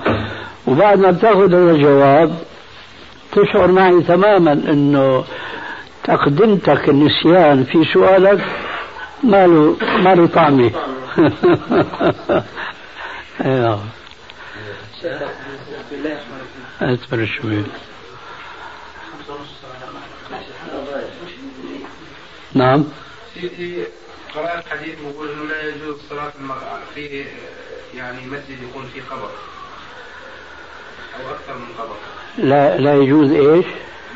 وبعد 0.68 1.00
ما 1.00 1.12
بتأخذ 1.12 1.54
هذا 1.54 1.72
الجواب 1.72 2.36
تشعر 3.32 3.68
معي 3.68 4.02
تماما 4.02 4.54
أنه 4.54 5.24
تقدمتك 6.04 6.90
النسيان 6.90 7.64
في 7.64 7.86
سؤالك 7.94 8.46
ما 9.24 9.48
له 9.48 9.76
ما 10.04 10.16
له 10.16 10.28
طعمه 10.28 10.72
أيوه 13.46 13.80
شوي 17.26 17.64
نعم 22.54 22.86
في 23.34 23.84
قرأت 24.36 24.68
حديث 24.68 24.96
يقول 25.00 25.30
إنه 25.30 25.44
لا 25.44 25.64
يجوز 25.64 25.96
صلاة 26.10 26.32
المرأة 26.40 26.80
فيه 26.96 27.26
يعني 27.96 28.28
مسجد 28.28 28.64
يكون 28.70 28.90
فيه 28.94 29.02
قبر. 29.12 29.30
أو 31.16 31.32
أكثر 31.32 31.54
من 31.54 31.68
قبر. 31.80 31.96
لا 32.38 32.78
لا 32.78 32.96
يجوز 32.96 33.32
إيش؟ 33.32 33.66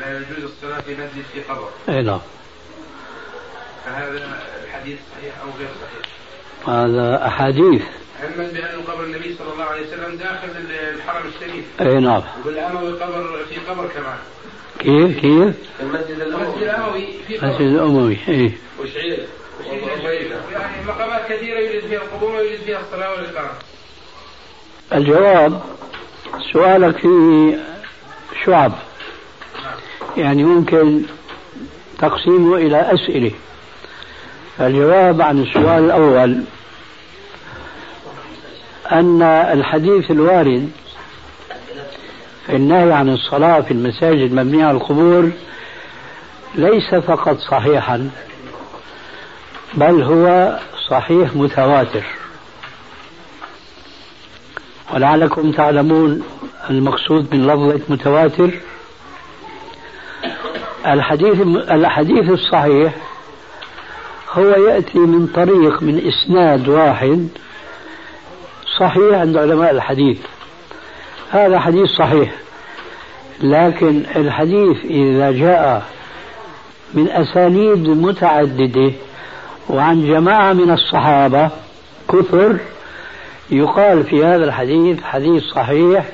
لا 0.00 0.16
يجوز 0.16 0.44
الصلاة 0.44 0.80
في 0.80 0.94
مسجد 0.94 1.24
فيه 1.34 1.42
قبر. 1.52 1.68
إي 1.88 2.02
نعم. 2.02 2.20
فهذا 3.84 4.40
الحديث 4.64 4.98
صحيح 5.12 5.34
أو 5.42 5.48
غير 5.58 5.68
صحيح؟ 5.68 6.06
هذا 6.68 7.26
أحاديث. 7.26 7.82
علما 8.22 8.50
بان 8.52 8.82
قبر 8.82 9.04
النبي 9.04 9.36
صلى 9.38 9.52
الله 9.52 9.64
عليه 9.64 9.86
وسلم 9.86 10.16
داخل 10.16 10.48
الحرم 10.70 11.26
الشريف؟ 11.28 11.64
إي 11.80 12.00
نعم. 12.00 12.22
وبالاموي 12.40 12.92
قبر 12.92 13.44
في 13.48 13.56
قبر 13.56 13.88
كمان. 13.88 14.18
كيف؟ 14.78 15.20
كيف؟ 15.20 15.54
المسجد 15.80 16.20
الأموي. 16.20 17.12
في 17.28 17.36
قبر. 17.36 17.46
المسجد 17.46 17.66
الأموي 17.66 18.18
إي. 18.28 18.52
وشعير. 18.80 19.26
يعني 20.52 20.84
مقامات 20.86 21.32
كثيرة 21.32 21.58
يوجد 21.58 21.86
فيها 21.86 22.02
القبور 22.02 22.30
ويوجد 22.30 22.60
فيها 22.60 22.80
الصلاة 22.80 23.10
والإقامة. 23.10 23.50
الجواب 24.94 25.60
سؤالك 26.52 26.96
فيه 26.96 27.58
شعب. 28.44 28.72
يعني 30.16 30.44
ممكن 30.44 31.02
تقسيمه 31.98 32.56
إلى 32.56 32.94
أسئلة. 32.94 33.32
الجواب 34.60 35.22
عن 35.22 35.42
السؤال 35.42 35.84
الأول 35.84 36.42
أن 38.92 39.22
الحديث 39.22 40.10
الوارد 40.10 40.70
في 42.46 42.56
النهي 42.56 42.92
عن 42.92 43.08
الصلاة 43.08 43.60
في 43.60 43.70
المساجد 43.70 44.30
المبنية 44.30 44.64
على 44.64 44.76
القبور 44.76 45.30
ليس 46.54 46.94
فقط 46.94 47.38
صحيحا 47.38 48.10
بل 49.74 50.02
هو 50.02 50.58
صحيح 50.90 51.34
متواتر. 51.34 52.04
ولعلكم 54.94 55.52
تعلمون 55.52 56.22
المقصود 56.70 57.34
من 57.34 57.46
لفظة 57.46 57.80
متواتر. 57.88 58.50
الحديث 60.86 61.40
الحديث 61.70 62.30
الصحيح 62.30 62.92
هو 64.32 64.44
يأتي 64.44 64.98
من 64.98 65.26
طريق 65.26 65.82
من 65.82 66.08
إسناد 66.08 66.68
واحد 66.68 67.28
صحيح 68.78 69.18
عند 69.18 69.36
علماء 69.36 69.70
الحديث. 69.70 70.18
هذا 71.30 71.58
حديث 71.58 71.90
صحيح 71.90 72.32
لكن 73.42 74.02
الحديث 74.16 74.84
إذا 74.84 75.30
جاء 75.30 75.86
من 76.94 77.08
أسانيد 77.08 77.88
متعددة 77.88 78.92
وعن 79.68 80.06
جماعة 80.06 80.52
من 80.52 80.70
الصحابة 80.70 81.50
كثر 82.08 82.58
يقال 83.50 84.04
في 84.04 84.24
هذا 84.24 84.44
الحديث 84.44 85.02
حديث 85.02 85.42
صحيح 85.42 86.08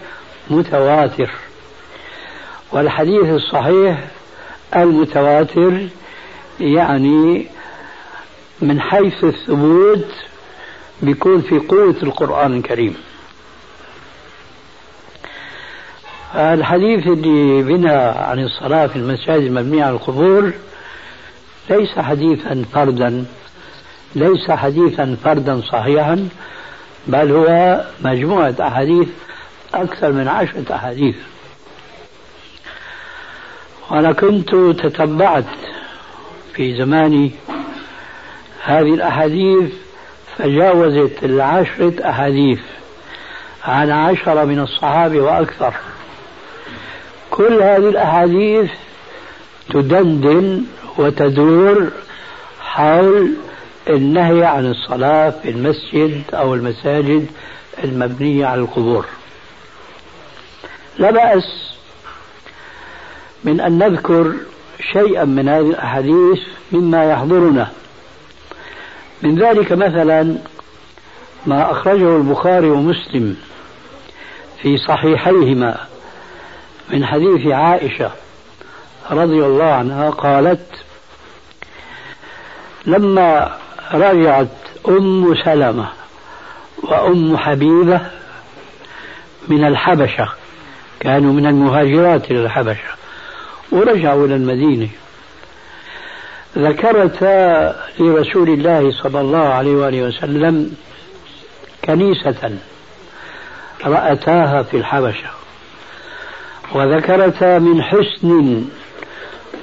متواتر. 0.51 1.31
والحديث 2.73 3.25
الصحيح 3.25 4.05
المتواتر 4.77 5.87
يعني 6.61 7.47
من 8.63 8.81
حيث 8.81 9.25
الثبوت 9.25 10.07
بيكون 11.03 11.41
في 11.43 11.59
قوة 11.59 11.97
القرآن 12.03 12.57
الكريم. 12.57 12.97
الحديث 16.35 17.07
اللي 17.07 17.63
بنى 17.63 17.93
عن 17.95 18.39
الصلاة 18.41 18.87
في 18.87 18.97
المساجد 18.97 19.43
المبنية 19.43 19.85
على 19.85 19.95
القبور 19.95 20.53
ليس 21.71 21.99
حديثا 21.99 22.65
فردا 22.73 23.25
ليس 24.15 24.51
حديثا 24.51 25.17
فردا 25.25 25.61
صحيحا 25.61 26.29
بل 27.07 27.33
هو 27.33 27.81
مجموعة 28.05 28.55
أحاديث 28.61 29.09
أكثر 29.75 30.13
من 30.13 30.29
عشرة 30.29 30.75
أحاديث. 30.75 31.17
وأنا 33.91 34.13
كنت 34.13 34.55
تتبعت 34.55 35.45
في 36.55 36.77
زماني 36.77 37.33
هذه 38.65 38.95
الأحاديث 38.95 39.73
فجاوزت 40.39 41.25
العشرة 41.25 42.11
أحاديث 42.11 42.61
عن 43.65 43.91
عشرة 43.91 44.45
من 44.45 44.61
الصحابة 44.61 45.21
وأكثر. 45.21 45.75
كل 47.31 47.63
هذه 47.63 47.89
الأحاديث 47.89 48.71
تدندن 49.71 50.65
وتدور 50.99 51.91
حول 52.61 53.31
النهي 53.89 54.45
عن 54.45 54.67
الصلاة 54.67 55.31
في 55.31 55.51
المسجد 55.51 56.23
أو 56.35 56.55
المساجد 56.55 57.27
المبنية 57.85 58.47
على 58.47 58.61
القبور. 58.61 59.07
لا 60.99 61.11
بأس 61.11 61.75
من 63.45 63.61
أن 63.61 63.79
نذكر 63.79 64.33
شيئا 64.93 65.25
من 65.25 65.49
هذه 65.49 65.71
الأحاديث 65.71 66.39
مما 66.73 67.11
يحضرنا. 67.11 67.71
من 69.23 69.39
ذلك 69.39 69.73
مثلا 69.73 70.39
ما 71.47 71.71
أخرجه 71.71 72.17
البخاري 72.17 72.71
ومسلم 72.71 73.37
في 74.63 74.77
صحيحيهما 74.77 75.77
من 76.89 77.05
حديث 77.07 77.47
عائشة 77.47 78.11
رضي 79.11 79.45
الله 79.45 79.65
عنها 79.65 80.11
قالت 80.11 80.67
لما 82.87 83.57
رجعت 83.93 84.49
أم 84.89 85.35
سلمة 85.45 85.89
وأم 86.83 87.37
حبيبة 87.37 88.01
من 89.49 89.65
الحبشة 89.65 90.29
كانوا 91.01 91.33
من 91.33 91.47
المهاجرات 91.47 92.31
إلى 92.31 92.41
الحبشة 92.41 92.97
ورجعوا 93.73 94.27
إلى 94.27 94.35
المدينة. 94.35 94.89
ذكرتا 96.59 97.77
لرسول 97.99 98.49
الله 98.49 98.91
صلى 99.03 99.21
الله 99.21 99.39
عليه 99.49 99.77
وآله 99.77 100.03
وسلم 100.03 100.77
كنيسة 101.85 102.59
رأتاها 103.85 104.63
في 104.63 104.77
الحبشة. 104.77 105.29
وذكرتا 106.75 107.59
من 107.59 107.83
حسن 107.83 108.65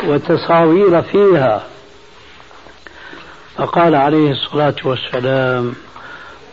وتصاوير 0.03 1.01
فيها 1.01 1.63
فقال 3.57 3.95
عليه 3.95 4.31
الصلاة 4.31 4.75
والسلام 4.83 5.73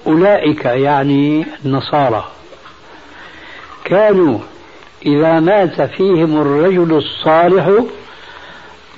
أولئك 0.07 0.65
يعني 0.65 1.47
النصارى 1.65 2.25
كانوا 3.85 4.39
إذا 5.07 5.41
مات 5.41 5.81
فيهم 5.83 6.41
الرجل 6.41 6.97
الصالح 6.97 7.71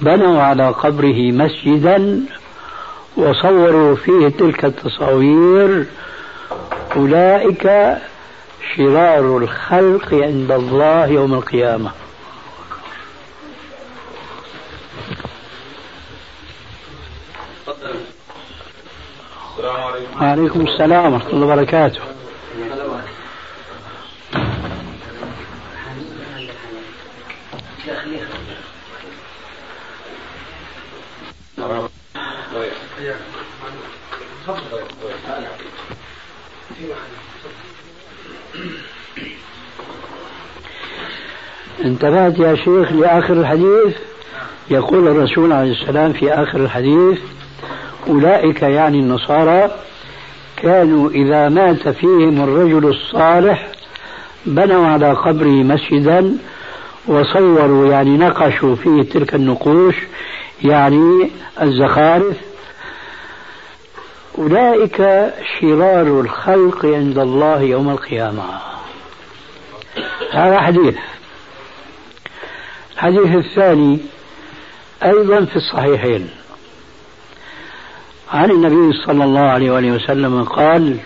بنوا 0.00 0.42
على 0.42 0.68
قبره 0.68 1.32
مسجدا 1.32 2.20
وصوروا 3.16 3.96
فيه 3.96 4.28
تلك 4.28 4.64
التصاوير 4.64 5.86
أولئك 6.96 7.96
شرار 8.76 9.36
الخلق 9.38 10.14
عند 10.14 10.50
الله 10.50 11.06
يوم 11.06 11.34
القيامة 11.34 11.90
السلام 19.50 19.80
عليكم 19.82 20.12
وعليكم 20.22 20.61
السلام 20.61 21.12
ورحمة 21.12 21.30
الله 21.30 21.46
وبركاته. 21.46 22.00
انتبهت 41.85 42.38
يا 42.38 42.54
شيخ 42.54 42.92
لآخر 42.92 43.32
الحديث؟ 43.32 43.96
يقول 44.70 45.08
الرسول 45.08 45.52
عليه 45.52 45.72
السلام 45.72 46.12
في 46.12 46.32
آخر 46.32 46.61
الحديث 46.61 47.18
أولئك 48.08 48.62
يعني 48.62 48.98
النصارى 48.98 49.70
كانوا 50.62 51.11
إذا 51.11 51.48
مات 51.48 51.88
فيهم 51.88 52.42
الرجل 52.42 52.88
الصالح 52.88 53.68
بنوا 54.46 54.87
على 54.87 55.12
قبره 55.12 55.62
مسجدا 55.62 56.37
وصوروا 57.07 57.87
يعني 57.87 58.16
نقشوا 58.16 58.77
فيه 58.77 59.03
تلك 59.03 59.35
النقوش 59.35 59.94
يعني 60.64 61.31
الزخارف. 61.62 62.37
أولئك 64.38 64.96
شرار 65.61 66.20
الخلق 66.20 66.87
عند 66.87 67.18
الله 67.18 67.61
يوم 67.61 67.90
القيامة. 67.90 68.44
هذا 70.33 70.61
حديث. 70.61 70.96
الحديث 72.92 73.37
الثاني 73.37 73.98
أيضا 75.03 75.44
في 75.44 75.57
الصحيحين. 75.57 76.31
عن 78.32 78.50
النبي 78.50 78.96
صلى 79.06 79.24
الله 79.24 79.40
عليه 79.40 79.70
وآله 79.70 79.92
وسلم 79.92 80.44
قال 80.44 80.96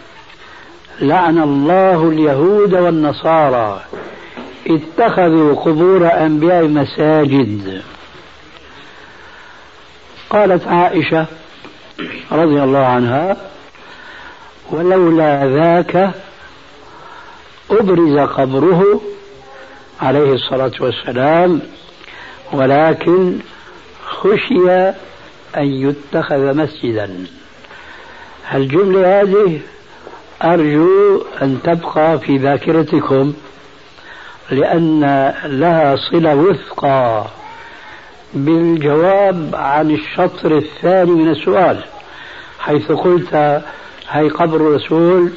لعن 1.01 1.39
الله 1.39 2.09
اليهود 2.09 2.75
والنصارى 2.75 3.81
اتخذوا 4.67 5.55
قبور 5.55 6.07
أنبياء 6.13 6.65
مساجد. 6.65 7.83
قالت 10.31 10.67
عائشة 10.67 11.27
رضي 12.33 12.63
الله 12.63 12.87
عنها 12.87 13.37
ولولا 14.71 15.47
ذاك 15.47 16.11
أبرز 17.71 18.19
قبره 18.19 19.01
عليه 20.03 20.33
الصلاة 20.33 20.73
والسلام 20.81 21.61
ولكن 22.53 23.39
خشي 24.07 24.93
أن 25.57 25.65
يتخذ 25.65 26.55
مسجدا. 26.55 27.27
الجملة 28.55 29.21
هذه 29.21 29.61
أرجو 30.43 31.23
أن 31.43 31.59
تبقى 31.65 32.19
في 32.19 32.37
ذاكرتكم 32.37 33.33
لأن 34.51 35.01
لها 35.45 35.97
صلة 35.97 36.35
وثقى 36.35 37.27
بالجواب 38.35 39.51
عن 39.55 39.91
الشطر 39.91 40.57
الثاني 40.57 41.11
من 41.11 41.31
السؤال 41.31 41.85
حيث 42.59 42.93
قلت 42.93 43.63
هي 44.09 44.29
قبر 44.29 44.57
الرسول 44.57 45.31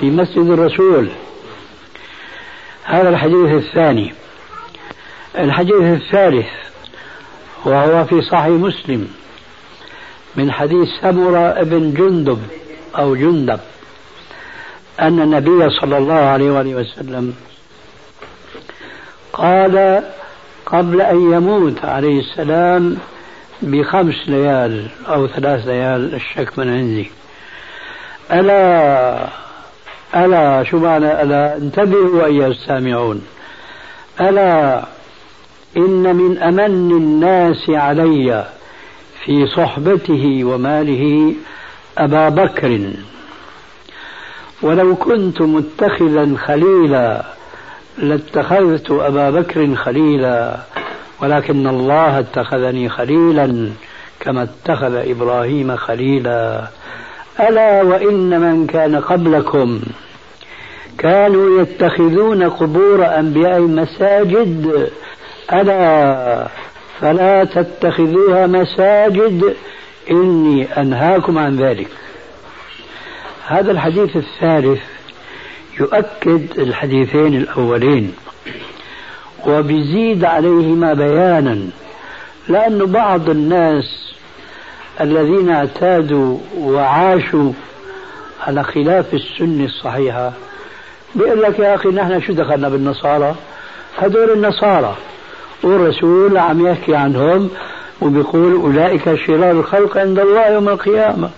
في 0.00 0.10
مسجد 0.10 0.50
الرسول. 0.50 1.08
هذا 2.84 3.08
الحديث 3.08 3.54
الثاني. 3.54 4.14
الحديث 5.38 5.82
الثالث 5.82 6.48
وهو 7.64 8.04
في 8.04 8.22
صحيح 8.22 8.48
مسلم. 8.48 9.19
من 10.36 10.52
حديث 10.52 10.88
سمرة 11.00 11.62
بن 11.62 11.94
جندب 11.94 12.42
أو 12.98 13.14
جندب 13.14 13.60
أن 15.00 15.20
النبي 15.20 15.70
صلى 15.70 15.98
الله 15.98 16.14
عليه 16.14 16.50
وآله 16.50 16.74
وسلم 16.74 17.34
قال 19.32 20.02
قبل 20.66 21.00
أن 21.00 21.32
يموت 21.32 21.84
عليه 21.84 22.20
السلام 22.20 22.96
بخمس 23.62 24.28
ليال 24.28 24.86
أو 25.08 25.26
ثلاث 25.26 25.66
ليال 25.66 26.14
الشك 26.14 26.58
من 26.58 26.68
عندي. 26.68 27.10
ألا 28.32 29.28
ألا 30.16 30.64
شو 30.64 30.78
معنى 30.78 31.22
ألا 31.22 31.56
انتبهوا 31.56 32.24
أيها 32.24 32.46
السامعون. 32.46 33.26
ألا 34.20 34.84
إن 35.76 36.16
من 36.16 36.38
أمن 36.38 36.90
الناس 36.90 37.70
علي 37.70 38.46
في 39.24 39.46
صحبته 39.46 40.44
وماله 40.44 41.34
أبا 41.98 42.28
بكر. 42.28 42.80
ولو 44.62 44.96
كنت 44.96 45.42
متخذا 45.42 46.36
خليلا 46.44 47.24
لاتخذت 47.98 48.90
أبا 48.90 49.30
بكر 49.30 49.74
خليلا 49.74 50.56
ولكن 51.22 51.66
الله 51.66 52.18
اتخذني 52.18 52.88
خليلا 52.88 53.70
كما 54.20 54.42
اتخذ 54.42 54.94
إبراهيم 54.94 55.76
خليلا. 55.76 56.66
ألا 57.40 57.82
وإن 57.82 58.40
من 58.40 58.66
كان 58.66 58.96
قبلكم 58.96 59.80
كانوا 60.98 61.62
يتخذون 61.62 62.42
قبور 62.42 63.06
أنبياء 63.18 63.60
مساجد 63.60 64.88
ألا 65.52 66.46
فلا 67.00 67.44
تتخذوها 67.44 68.46
مساجد. 68.46 69.54
إني 70.10 70.80
أنهاكم 70.80 71.38
عن 71.38 71.56
ذلك. 71.56 71.88
هذا 73.46 73.72
الحديث 73.72 74.16
الثالث 74.16 74.80
يؤكد 75.80 76.58
الحديثين 76.58 77.36
الأولين. 77.36 78.14
وبيزيد 79.46 80.24
عليهما 80.24 80.94
بيانا 80.94 81.60
لأن 82.48 82.84
بعض 82.86 83.30
الناس 83.30 84.14
الذين 85.00 85.50
اعتادوا 85.50 86.38
وعاشوا 86.58 87.52
على 88.46 88.64
خلاف 88.64 89.14
السنة 89.14 89.64
الصحيحة 89.64 90.32
بيقول 91.14 91.42
لك 91.42 91.58
يا 91.58 91.74
أخي 91.74 91.88
نحن 91.88 92.20
شو 92.20 92.32
دخلنا 92.32 92.68
بالنصارى؟ 92.68 93.34
هذول 93.98 94.30
النصارى. 94.30 94.96
والرسول 95.62 96.38
عم 96.38 96.66
يحكي 96.66 96.96
عنهم 96.96 97.50
وبيقول 98.00 98.52
أولئك 98.52 99.14
شرار 99.26 99.50
الخلق 99.50 99.98
عند 99.98 100.18
الله 100.18 100.48
يوم 100.48 100.68
القيامة. 100.68 101.30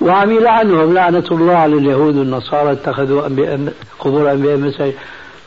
وعم 0.00 0.32
يلعنهم 0.32 0.94
لعنة 0.94 1.24
الله 1.30 1.54
على 1.54 1.74
اليهود 1.74 2.16
والنصارى 2.16 2.72
اتخذوا 2.72 3.26
أنبياء 3.26 3.72
قبور 3.98 4.32
أنبياء 4.32 4.56
مساجد 4.56 4.94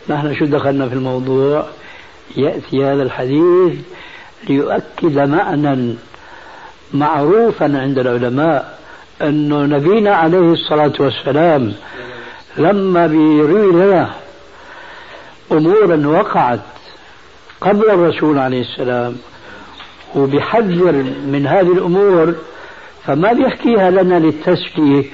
نحن 0.10 0.36
شو 0.36 0.46
دخلنا 0.46 0.90
في 0.90 0.96
الموضوع؟ 0.96 1.66
يأتي 2.38 2.86
هذا 2.86 3.04
الحديث 3.04 3.74
ليؤكد 4.50 5.20
معنى 5.20 5.96
معروفا 6.94 7.66
عند 7.66 8.00
العلماء 8.00 8.80
أنه 9.22 9.66
نبينا 9.78 10.16
عليه 10.16 10.54
الصلاة 10.54 10.94
والسلام 11.00 11.74
لما 12.58 13.08
بيروي 13.08 13.72
لنا 13.72 14.10
أمورا 15.52 16.08
وقعت 16.08 16.60
قبل 17.62 17.90
الرسول 17.90 18.38
عليه 18.38 18.62
السلام 18.62 19.18
وبيحذر 20.16 20.92
من 21.28 21.48
هذه 21.48 21.72
الأمور 21.72 22.36
فما 23.06 23.34
بيحكيها 23.34 23.92
لنا 23.92 24.20
للتسلية 24.20 25.06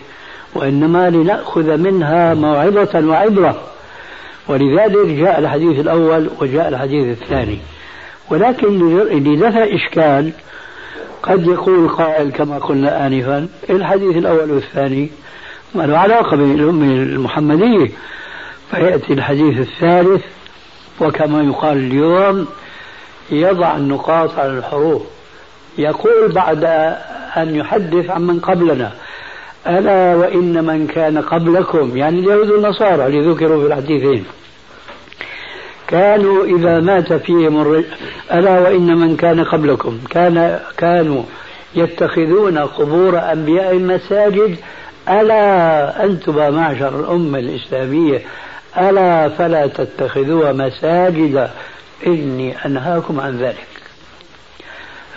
وإنما 0.55 1.09
لنأخذ 1.09 1.77
منها 1.77 2.33
موعظة 2.33 3.07
وعبرة. 3.07 3.61
ولذلك 4.47 5.07
جاء 5.07 5.39
الحديث 5.39 5.79
الأول 5.79 6.29
وجاء 6.41 6.67
الحديث 6.69 7.21
الثاني. 7.21 7.59
ولكن 8.29 8.97
لدفع 9.09 9.63
إشكال 9.63 10.31
قد 11.23 11.47
يقول 11.47 11.89
قائل 11.89 12.31
كما 12.31 12.57
قلنا 12.57 13.07
آنفا 13.07 13.47
الحديث 13.69 14.17
الأول 14.17 14.51
والثاني 14.51 15.09
ما 15.75 15.83
له 15.83 15.97
علاقة 15.97 16.37
بالأمة 16.37 16.85
المحمدية. 16.85 17.91
فيأتي 18.71 19.13
الحديث 19.13 19.59
الثالث 19.59 20.23
وكما 21.01 21.43
يقال 21.43 21.77
اليوم 21.77 22.47
يضع 23.31 23.77
النقاط 23.77 24.39
على 24.39 24.57
الحروف. 24.57 25.01
يقول 25.77 26.31
بعد 26.31 26.63
أن 27.37 27.55
يحدث 27.55 28.09
عن 28.09 28.21
من 28.21 28.39
قبلنا 28.39 28.91
ألا 29.67 30.15
وإن 30.15 30.63
من 30.65 30.87
كان 30.87 31.17
قبلكم 31.17 31.97
يعني 31.97 32.19
اليهود 32.19 32.49
والنصارى 32.49 33.05
اللي 33.05 33.31
ذكروا 33.31 33.61
في 33.61 33.67
الحديثين. 33.67 34.25
كانوا 35.87 36.45
إذا 36.45 36.79
مات 36.79 37.13
فيهم 37.13 37.83
ألا 38.33 38.59
وإن 38.59 38.97
من 38.97 39.17
كان 39.17 39.43
قبلكم 39.43 39.99
كان 40.09 40.59
كانوا 40.77 41.23
يتخذون 41.75 42.57
قبور 42.57 43.19
أنبياء 43.31 43.75
مساجد 43.75 44.57
ألا 45.09 46.05
أنتم 46.05 46.53
معشر 46.55 46.99
الأمة 46.99 47.39
الإسلامية 47.39 48.21
ألا 48.77 49.29
فلا 49.29 49.67
تتخذوها 49.67 50.51
مساجد 50.51 51.49
إني 52.07 52.65
أنهاكم 52.65 53.19
عن 53.19 53.37
ذلك. 53.37 53.67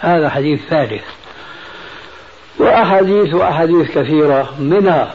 هذا 0.01 0.29
حديث 0.29 0.61
ثالث. 0.71 1.05
وأحاديث 2.59 3.35
وأحاديث 3.35 3.90
كثيرة 3.99 4.55
منها 4.61 5.14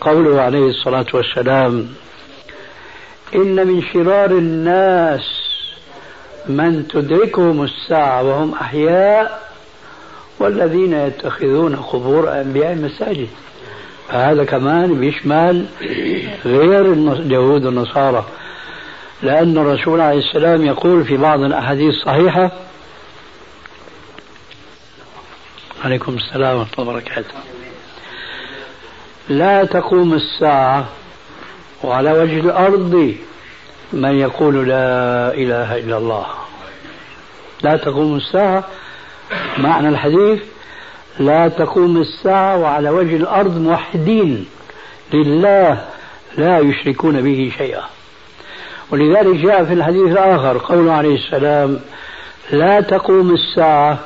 قوله 0.00 0.40
عليه 0.40 0.66
الصلاة 0.66 1.06
والسلام 1.14 1.88
إن 3.34 3.66
من 3.66 3.82
شرار 3.82 4.30
الناس 4.30 5.44
من 6.46 6.88
تدركهم 6.88 7.62
الساعة 7.62 8.22
وهم 8.22 8.52
أحياء 8.52 9.50
والذين 10.38 10.92
يتخذون 10.92 11.76
قبور 11.76 12.40
أنبياء 12.40 12.74
مساجد 12.74 13.28
هذا 14.08 14.44
كمان 14.44 15.00
بيشمل 15.00 15.66
غير 16.44 16.92
اليهود 16.92 17.64
والنصارى. 17.64 18.24
لأن 19.22 19.58
الرسول 19.58 20.00
عليه 20.00 20.18
السلام 20.18 20.64
يقول 20.64 21.04
في 21.04 21.16
بعض 21.16 21.40
الأحاديث 21.40 21.94
الصحيحة 21.94 22.50
عليكم 25.84 26.14
السلام 26.14 26.58
ورحمة 26.58 26.72
الله 26.78 26.90
وبركاته. 26.90 27.34
لا 29.28 29.64
تقوم 29.64 30.14
الساعة 30.14 30.88
وعلى 31.82 32.12
وجه 32.12 32.40
الأرض 32.40 33.14
من 33.92 34.18
يقول 34.18 34.68
لا 34.68 35.34
إله 35.34 35.78
إلا 35.78 35.96
الله. 35.98 36.26
لا 37.62 37.76
تقوم 37.76 38.16
الساعة. 38.16 38.64
معنى 39.58 39.88
الحديث 39.88 40.42
لا 41.18 41.48
تقوم 41.48 41.96
الساعة 41.96 42.58
وعلى 42.58 42.90
وجه 42.90 43.16
الأرض 43.16 43.58
موحدين. 43.58 44.46
لله 45.12 45.84
لا 46.36 46.58
يشركون 46.58 47.20
به 47.20 47.52
شيئا. 47.58 47.82
ولذلك 48.90 49.36
جاء 49.36 49.64
في 49.64 49.72
الحديث 49.72 50.12
الآخر 50.12 50.58
قوله 50.58 50.92
عليه 50.92 51.14
السلام 51.14 51.80
لا 52.50 52.80
تقوم 52.80 53.34
الساعة 53.34 53.98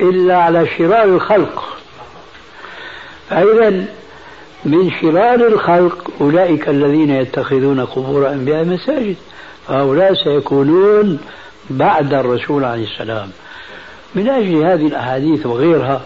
إلا 0.00 0.36
على 0.36 0.66
شرار 0.78 1.04
الخلق. 1.04 1.76
فإذا 3.30 3.84
من 4.64 4.90
شرار 5.00 5.34
الخلق 5.34 6.10
أولئك 6.20 6.68
الذين 6.68 7.10
يتخذون 7.10 7.80
قبور 7.80 8.28
أنبياء 8.32 8.64
مساجد 8.64 9.16
فهؤلاء 9.68 10.14
سيكونون 10.14 11.18
بعد 11.70 12.14
الرسول 12.14 12.64
عليه 12.64 12.84
السلام. 12.84 13.30
من 14.14 14.28
أجل 14.28 14.54
هذه 14.64 14.86
الأحاديث 14.86 15.46
وغيرها 15.46 16.00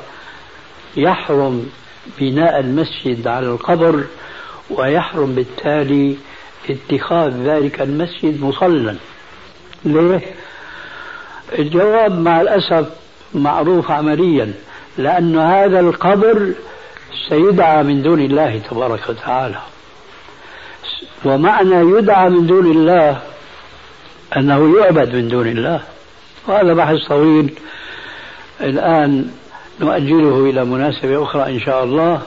يحرم 0.96 1.70
بناء 2.18 2.60
المسجد 2.60 3.26
على 3.26 3.46
القبر 3.46 4.04
ويحرم 4.70 5.34
بالتالي 5.34 6.16
اتخاذ 6.70 7.30
ذلك 7.30 7.80
المسجد 7.80 8.42
مصلى. 8.42 8.96
ليه؟ 9.84 10.20
الجواب 11.58 12.18
مع 12.18 12.40
الأسف 12.40 12.88
معروف 13.34 13.90
عمليا 13.90 14.52
لأن 14.98 15.38
هذا 15.38 15.80
القبر 15.80 16.52
سيدعى 17.28 17.82
من 17.82 18.02
دون 18.02 18.20
الله 18.20 18.58
تبارك 18.70 19.08
وتعالى. 19.08 19.58
ومعنى 21.24 21.98
يدعى 21.98 22.30
من 22.30 22.46
دون 22.46 22.70
الله 22.70 23.20
أنه 24.36 24.78
يعبد 24.78 25.14
من 25.14 25.28
دون 25.28 25.48
الله. 25.48 25.80
وهذا 26.48 26.74
بحث 26.74 26.96
طويل. 27.08 27.54
الآن 28.60 29.30
نؤجله 29.80 30.50
إلى 30.50 30.64
مناسبة 30.64 31.22
أخرى 31.22 31.42
إن 31.52 31.60
شاء 31.60 31.84
الله 31.84 32.22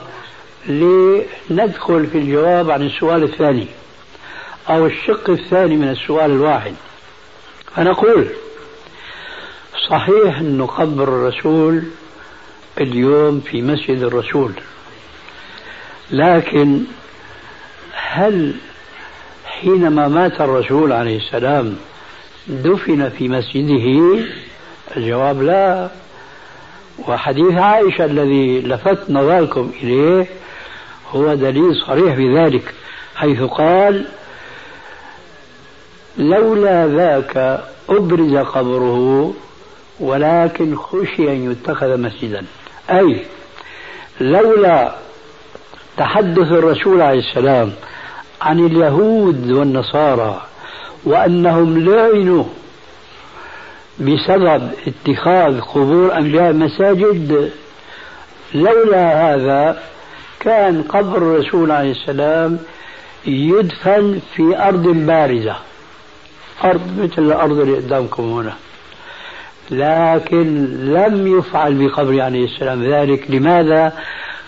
لندخل 1.50 2.06
في 2.06 2.18
الجواب 2.18 2.70
عن 2.70 2.82
السؤال 2.82 3.22
الثاني 3.22 3.66
أو 4.68 4.86
الشق 4.86 5.30
الثاني 5.30 5.76
من 5.76 5.88
السؤال 5.88 6.30
الواحد. 6.30 6.74
فنقول 7.76 8.26
صحيح 9.90 10.38
أن 10.38 10.66
قبر 10.66 11.02
الرسول 11.08 11.82
اليوم 12.80 13.40
في 13.40 13.62
مسجد 13.62 14.02
الرسول 14.02 14.52
لكن 16.10 16.80
هل 17.92 18.54
حينما 19.44 20.08
مات 20.08 20.40
الرسول 20.40 20.92
عليه 20.92 21.16
السلام 21.16 21.76
دفن 22.48 23.08
في 23.08 23.28
مسجده؟ 23.28 24.18
الجواب 24.96 25.42
لا. 25.42 25.90
وحديث 27.08 27.52
عائشة 27.52 28.04
الذي 28.04 28.60
لفت 28.60 29.10
نظركم 29.10 29.70
إليه 29.82 30.26
هو 31.10 31.34
دليل 31.34 31.74
صريح 31.86 32.14
بذلك 32.14 32.74
حيث 33.16 33.42
قال 33.42 34.04
لولا 36.18 36.86
ذاك 36.86 37.60
أبرز 37.88 38.36
قبره 38.36 39.34
ولكن 40.00 40.76
خشي 40.76 41.32
أن 41.32 41.50
يتخذ 41.50 41.96
مسجدا. 41.96 42.44
أي 42.90 43.22
لولا 44.20 44.94
تحدث 45.96 46.52
الرسول 46.52 47.00
عليه 47.02 47.18
السلام 47.18 47.72
عن 48.40 48.66
اليهود 48.66 49.50
والنصارى 49.50 50.42
وأنهم 51.04 51.78
لعنوا 51.78 52.44
بسبب 54.00 54.70
اتخاذ 54.86 55.60
قبور 55.60 56.16
أنبياء 56.16 56.52
مساجد 56.52 57.50
لولا 58.54 59.34
هذا 59.34 59.82
كان 60.40 60.82
قبر 60.82 61.16
الرسول 61.16 61.70
عليه 61.70 61.90
السلام 61.90 62.58
يدفن 63.26 64.20
في 64.34 64.58
أرض 64.58 64.88
بارزة. 64.88 65.56
أرض 66.64 66.98
مثل 66.98 67.22
الأرض 67.22 67.58
اللي 67.58 67.76
قدامكم 67.76 68.22
هنا. 68.22 68.54
لكن 69.70 70.64
لم 70.92 71.38
يفعل 71.38 71.74
بقبر 71.74 72.20
عليه 72.20 72.44
السلام 72.44 72.84
ذلك. 72.84 73.30
لماذا؟ 73.30 73.92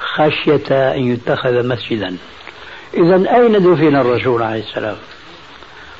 خشية 0.01 0.95
أن 0.95 1.03
يتخذ 1.03 1.67
مسجدا. 1.67 2.17
إذا 2.95 3.37
أين 3.37 3.53
دفن 3.53 3.97
الرسول 3.97 4.43
عليه 4.43 4.61
السلام؟ 4.61 4.97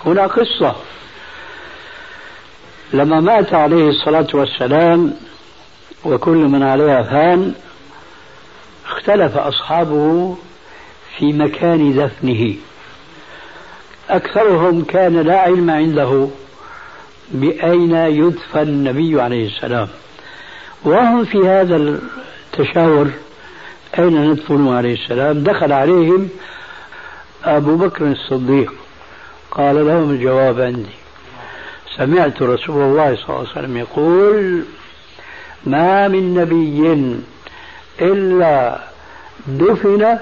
هنا 0.07 0.27
قصة. 0.27 0.77
لما 2.93 3.21
مات 3.21 3.55
عليه 3.55 3.89
الصلاة 3.89 4.27
والسلام 4.35 5.15
وكل 6.05 6.37
من 6.37 6.63
عليها 6.63 7.03
فان 7.03 7.55
اختلف 8.87 9.37
أصحابه 9.37 10.37
في 11.19 11.33
مكان 11.33 11.95
دفنه. 11.97 12.55
أكثرهم 14.11 14.85
كان 14.85 15.21
لا 15.21 15.41
علم 15.41 15.71
عنده 15.71 16.29
بأين 17.31 17.95
يدفن 17.95 18.63
النبي 18.63 19.21
عليه 19.21 19.47
السلام. 19.47 19.89
وهم 20.85 21.25
في 21.25 21.39
هذا 21.49 21.77
التشاور 21.77 23.11
أين 23.99 24.31
ندفن 24.31 24.69
عليه 24.69 24.95
السلام؟ 24.95 25.43
دخل 25.43 25.73
عليهم 25.73 26.29
أبو 27.45 27.77
بكر 27.77 28.07
الصديق. 28.07 28.73
قال 29.51 29.87
لهم 29.87 30.11
الجواب 30.11 30.61
عندي. 30.61 31.00
سمعت 32.01 32.43
رسول 32.43 32.83
الله 32.83 33.17
صلى 33.17 33.29
الله 33.29 33.39
عليه 33.39 33.51
وسلم 33.51 33.77
يقول 33.77 34.65
ما 35.67 36.09
من 36.09 36.35
نبي 36.35 37.17
إلا 38.01 38.79
دفن 39.47 40.19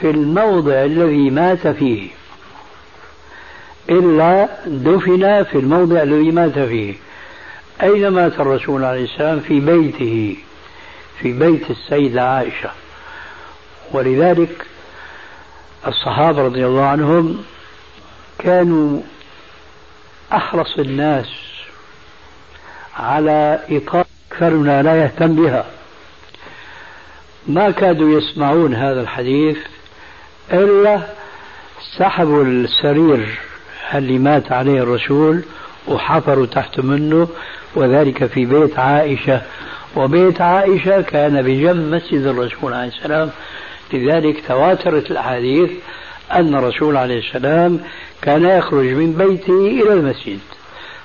في 0.00 0.10
الموضع 0.10 0.84
الذي 0.84 1.30
مات 1.30 1.68
فيه 1.68 2.08
إلا 3.90 4.48
دفن 4.66 5.44
في 5.44 5.58
الموضع 5.58 6.02
الذي 6.02 6.30
مات 6.30 6.58
فيه. 6.58 6.94
أين 7.82 8.08
مات 8.08 8.40
الرسول 8.40 8.84
عليه 8.84 9.04
السلام؟ 9.04 9.40
في 9.40 9.60
بيته 9.60 10.36
في 11.20 11.32
بيت 11.32 11.70
السيدة 11.70 12.22
عائشة. 12.22 12.70
ولذلك 13.92 14.66
الصحابة 15.86 16.42
رضي 16.42 16.66
الله 16.66 16.84
عنهم 16.84 17.42
كانوا 18.38 19.00
أحرص 20.32 20.78
الناس 20.78 21.26
على 22.96 23.60
إيقاف 23.70 24.06
أكثرنا 24.32 24.82
لا 24.82 25.02
يهتم 25.02 25.34
بها. 25.34 25.64
ما 27.46 27.70
كادوا 27.70 28.18
يسمعون 28.18 28.74
هذا 28.74 29.00
الحديث 29.00 29.58
إلا 30.52 31.00
سحبوا 31.98 32.44
السرير 32.44 33.38
اللي 33.94 34.18
مات 34.18 34.52
عليه 34.52 34.82
الرسول 34.82 35.42
وحفروا 35.88 36.46
تحت 36.46 36.80
منه 36.80 37.28
وذلك 37.74 38.26
في 38.26 38.44
بيت 38.44 38.78
عائشة. 38.78 39.42
وبيت 39.96 40.40
عائشة 40.40 41.00
كان 41.00 41.42
بجنب 41.42 41.94
مسجد 41.94 42.26
الرسول 42.26 42.74
عليه 42.74 42.88
السلام. 42.88 43.30
لذلك 43.92 44.46
تواترت 44.48 45.10
الأحاديث 45.10 45.70
أن 46.32 46.54
الرسول 46.54 46.96
عليه 46.96 47.18
السلام 47.18 47.80
كان 48.22 48.44
يخرج 48.44 48.86
من 48.86 49.12
بيته 49.12 49.82
إلى 49.82 49.92
المسجد 49.92 50.38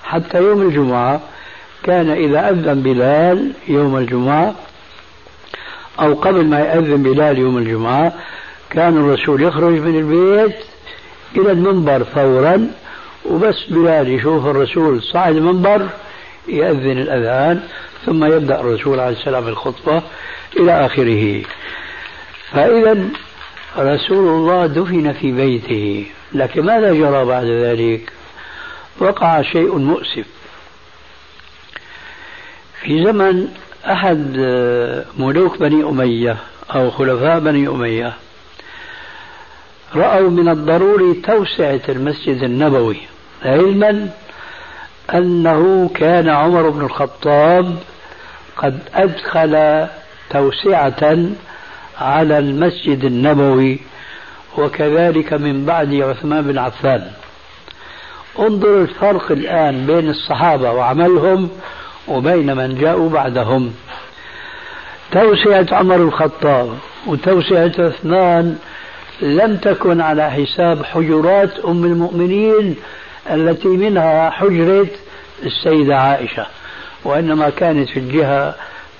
حتى 0.03 0.37
يوم 0.37 0.61
الجمعة. 0.61 1.21
كان 1.83 2.09
إذا 2.09 2.49
أذن 2.49 2.81
بلال 2.81 3.51
يوم 3.67 3.97
الجمعة 3.97 4.55
أو 5.99 6.13
قبل 6.13 6.45
ما 6.45 6.59
يأذن 6.59 7.03
بلال 7.03 7.37
يوم 7.37 7.57
الجمعة 7.57 8.13
كان 8.69 8.97
الرسول 8.97 9.41
يخرج 9.41 9.73
من 9.73 9.99
البيت 9.99 10.55
إلى 11.35 11.51
المنبر 11.51 12.03
فورا 12.03 12.71
وبس 13.25 13.63
بلال 13.69 14.07
يشوف 14.07 14.45
الرسول 14.45 15.01
صعد 15.01 15.35
المنبر 15.35 15.89
يأذن 16.47 16.97
الأذان 16.97 17.63
ثم 18.05 18.25
يبدأ 18.25 18.59
الرسول 18.59 18.99
عليه 18.99 19.17
السلام 19.17 19.47
الخطبة 19.47 20.01
إلى 20.57 20.85
آخره. 20.85 21.41
فإذا 22.51 23.09
رسول 23.77 24.27
الله 24.27 24.67
دفن 24.67 25.13
في 25.13 25.31
بيته. 25.31 26.05
لكن 26.33 26.61
ماذا 26.65 26.93
جرى 26.93 27.25
بعد 27.25 27.45
ذلك؟ 27.45 28.11
وقع 28.99 29.41
شيء 29.41 29.77
مؤسف. 29.77 30.25
في 32.81 33.03
زمن 33.03 33.47
أحد 33.85 34.37
ملوك 35.17 35.59
بني 35.59 35.83
أمية 35.83 36.37
أو 36.75 36.91
خلفاء 36.91 37.39
بني 37.39 37.67
أمية 37.67 38.13
رأوا 39.95 40.29
من 40.29 40.49
الضروري 40.49 41.13
توسعة 41.13 41.81
المسجد 41.89 42.43
النبوي 42.43 42.97
علما 43.45 44.09
أنه 45.13 45.91
كان 45.95 46.29
عمر 46.29 46.69
بن 46.69 46.85
الخطاب 46.85 47.77
قد 48.57 48.79
أدخل 48.93 49.87
توسعة 50.29 51.17
على 51.97 52.37
المسجد 52.37 53.03
النبوي 53.05 53.79
وكذلك 54.57 55.33
من 55.33 55.65
بعد 55.65 55.93
عثمان 55.93 56.41
بن 56.41 56.57
عفان. 56.57 57.11
انظر 58.39 58.81
الفرق 58.81 59.31
الآن 59.31 59.85
بين 59.85 60.09
الصحابة 60.09 60.71
وعملهم 60.71 61.49
وبين 62.07 62.57
من 62.57 62.75
جاءوا 62.75 63.09
بعدهم. 63.09 63.73
توسعة 65.11 65.65
عمر 65.71 65.95
الخطاب 65.95 66.77
وتوسعة 67.07 67.71
عثمان 67.79 68.57
لم 69.21 69.57
تكن 69.57 70.01
على 70.01 70.31
حساب 70.31 70.85
حجرات 70.85 71.59
أم 71.59 71.85
المؤمنين 71.85 72.75
التي 73.31 73.67
منها 73.67 74.29
حجرة 74.29 74.87
السيدة 75.45 75.97
عائشة 75.97 76.45
وإنما 77.05 77.49
كانت 77.49 77.89
في 77.89 77.99
الجهة 77.99 78.55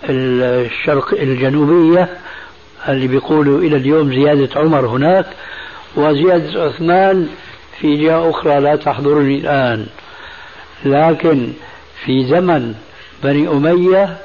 الشرق 0.10 1.14
الجنوبية 1.14 2.10
اللي 2.90 3.08
بيقولوا 3.08 3.60
إلى 3.60 3.78
اليوم 3.78 4.14
زيادة 4.14 4.50
عمر 4.62 4.86
هناك 4.86 5.26
وزيادة 5.96 6.64
عثمان 6.64 7.28
في 7.80 7.98
جهة 7.98 8.30
أخرى 8.30 8.60
لا 8.60 8.76
تحضرني 8.76 9.38
الآن. 9.38 9.86
لكن 10.86 11.54
في 12.06 12.26
زمن 12.26 12.74
بني 13.24 13.48
أمية 13.48 14.18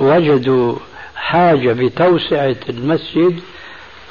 وجدوا 0.00 0.76
حاجة 1.16 1.72
بتوسعة 1.72 2.56
المسجد 2.68 3.40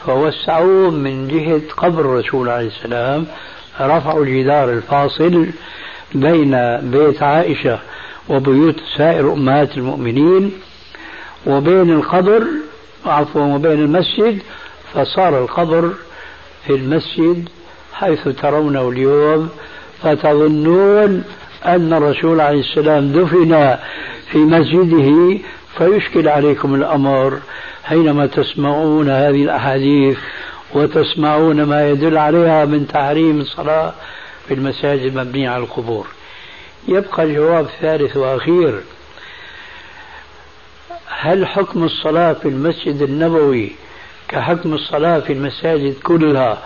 فوسعوه 0.05 0.91
من 0.91 1.27
جهة 1.27 1.61
قبر 1.77 2.01
الرسول 2.01 2.49
عليه 2.49 2.67
السلام 2.67 3.25
رفعوا 3.81 4.23
الجدار 4.23 4.69
الفاصل 4.69 5.47
بين 6.15 6.77
بيت 6.91 7.23
عائشة 7.23 7.79
وبيوت 8.29 8.75
سائر 8.97 9.33
أمهات 9.33 9.77
المؤمنين 9.77 10.51
وبين 11.47 11.91
القبر 11.91 12.43
عفوا 13.07 13.41
وبين 13.55 13.71
المسجد 13.79 14.39
فصار 14.93 15.43
القبر 15.43 15.91
في 16.67 16.73
المسجد 16.75 17.49
حيث 17.93 18.27
ترونه 18.27 18.89
اليوم 18.89 19.49
فتظنون 20.03 21.23
أن 21.65 21.93
الرسول 21.93 22.41
عليه 22.41 22.59
السلام 22.59 23.11
دفن 23.11 23.77
في 24.31 24.37
مسجده 24.37 25.39
فيشكل 25.77 26.27
عليكم 26.27 26.75
الأمر. 26.75 27.39
حينما 27.83 28.25
تسمعون 28.25 29.09
هذه 29.09 29.43
الأحاديث 29.43 30.17
وتسمعون 30.73 31.63
ما 31.63 31.89
يدل 31.89 32.17
عليها 32.17 32.65
من 32.65 32.87
تحريم 32.87 33.41
الصلاة 33.41 33.93
في 34.47 34.53
المساجد 34.53 35.01
المبنية 35.17 35.49
على 35.49 35.63
القبور. 35.63 36.07
يبقى 36.87 37.23
الجواب 37.23 37.65
الثالث 37.65 38.17
وأخير 38.17 38.79
هل 41.19 41.47
حكم 41.47 41.83
الصلاة 41.83 42.33
في 42.33 42.47
المسجد 42.47 43.01
النبوي 43.01 43.71
كحكم 44.27 44.73
الصلاة 44.73 45.19
في 45.19 45.33
المساجد 45.33 45.93
كلها؟ 46.03 46.57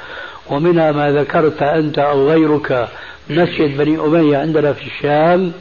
ومنها 0.50 0.92
ما 0.92 1.12
ذكرت 1.12 1.62
أنت 1.62 2.00
أو 2.00 2.30
غيرك. 2.30 2.90
مسجد 3.30 3.78
بني 3.78 4.00
أمية 4.00 4.38
عندنا 4.38 4.74
في 4.74 4.88
الشام. 4.88 5.52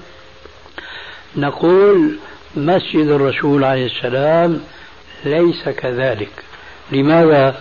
نقول 1.36 2.18
مسجد 2.56 3.08
الرسول 3.08 3.64
عليه 3.64 3.86
السلام 3.86 4.60
ليس 5.24 5.68
كذلك. 5.68 6.30
لماذا؟ 6.92 7.56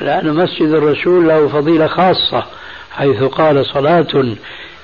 لأن 0.00 0.34
مسجد 0.34 0.68
الرسول 0.68 1.28
له 1.28 1.48
فضيلة 1.48 1.86
خاصة 1.86 2.46
حيث 2.92 3.22
قال 3.22 3.66
صلاة 3.66 4.34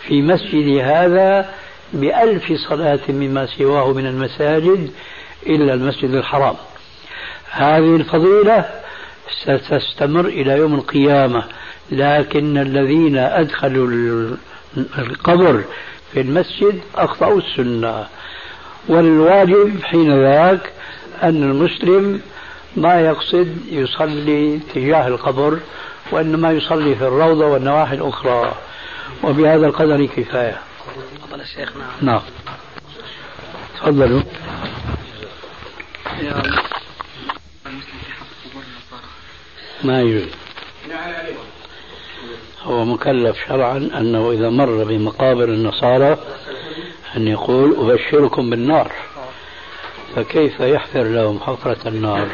في 0.02 0.22
مسجد 0.22 0.78
هذا 0.82 1.50
بألف 1.92 2.52
صلاة 2.52 3.00
مما 3.08 3.46
سواه 3.46 3.92
من 3.92 4.06
المساجد 4.06 4.90
إلا 5.46 5.74
المسجد 5.74 6.10
الحرام. 6.10 6.54
هذه 7.50 7.96
الفضيلة 7.96 8.64
ستستمر 9.42 10.26
إلى 10.26 10.52
يوم 10.52 10.74
القيامة 10.74 11.44
لكن 11.92 12.58
الذين 12.58 13.16
أدخلوا 13.16 13.88
القبر 14.98 15.64
في 16.12 16.20
المسجد 16.20 16.80
أخطأوا 16.94 17.40
السنة. 17.40 18.06
والواجب 18.88 19.82
حين 19.82 20.22
ذاك 20.22 20.72
أن 21.22 21.42
المسلم 21.42 22.20
ما 22.76 23.00
يقصد 23.00 23.56
يصلي 23.70 24.60
تجاه 24.74 25.08
القبر 25.08 25.58
وإنما 26.12 26.52
يصلي 26.52 26.94
في 26.94 27.04
الروضة 27.04 27.46
والنواحي 27.46 27.94
الأخرى. 27.94 28.54
وبهذا 29.24 29.66
القدر 29.66 30.06
كفاية. 30.06 30.60
تفضل 31.22 31.40
الشيخ 31.40 31.72
نعم. 31.76 32.12
نعم. 32.14 32.20
تفضلوا. 33.80 34.22
ما 39.84 40.02
يجوز 40.02 40.28
هو 42.62 42.84
مكلف 42.84 43.36
شرعا 43.48 43.76
أنه 43.76 44.30
إذا 44.32 44.50
مر 44.50 44.84
بمقابر 44.84 45.44
النصارى 45.44 46.18
أن 47.16 47.28
يقول 47.28 47.90
أبشركم 47.90 48.50
بالنار 48.50 48.92
فكيف 50.16 50.60
يحفر 50.60 51.02
لهم 51.02 51.40
حفرة 51.40 51.88
النار؟ 51.88 52.28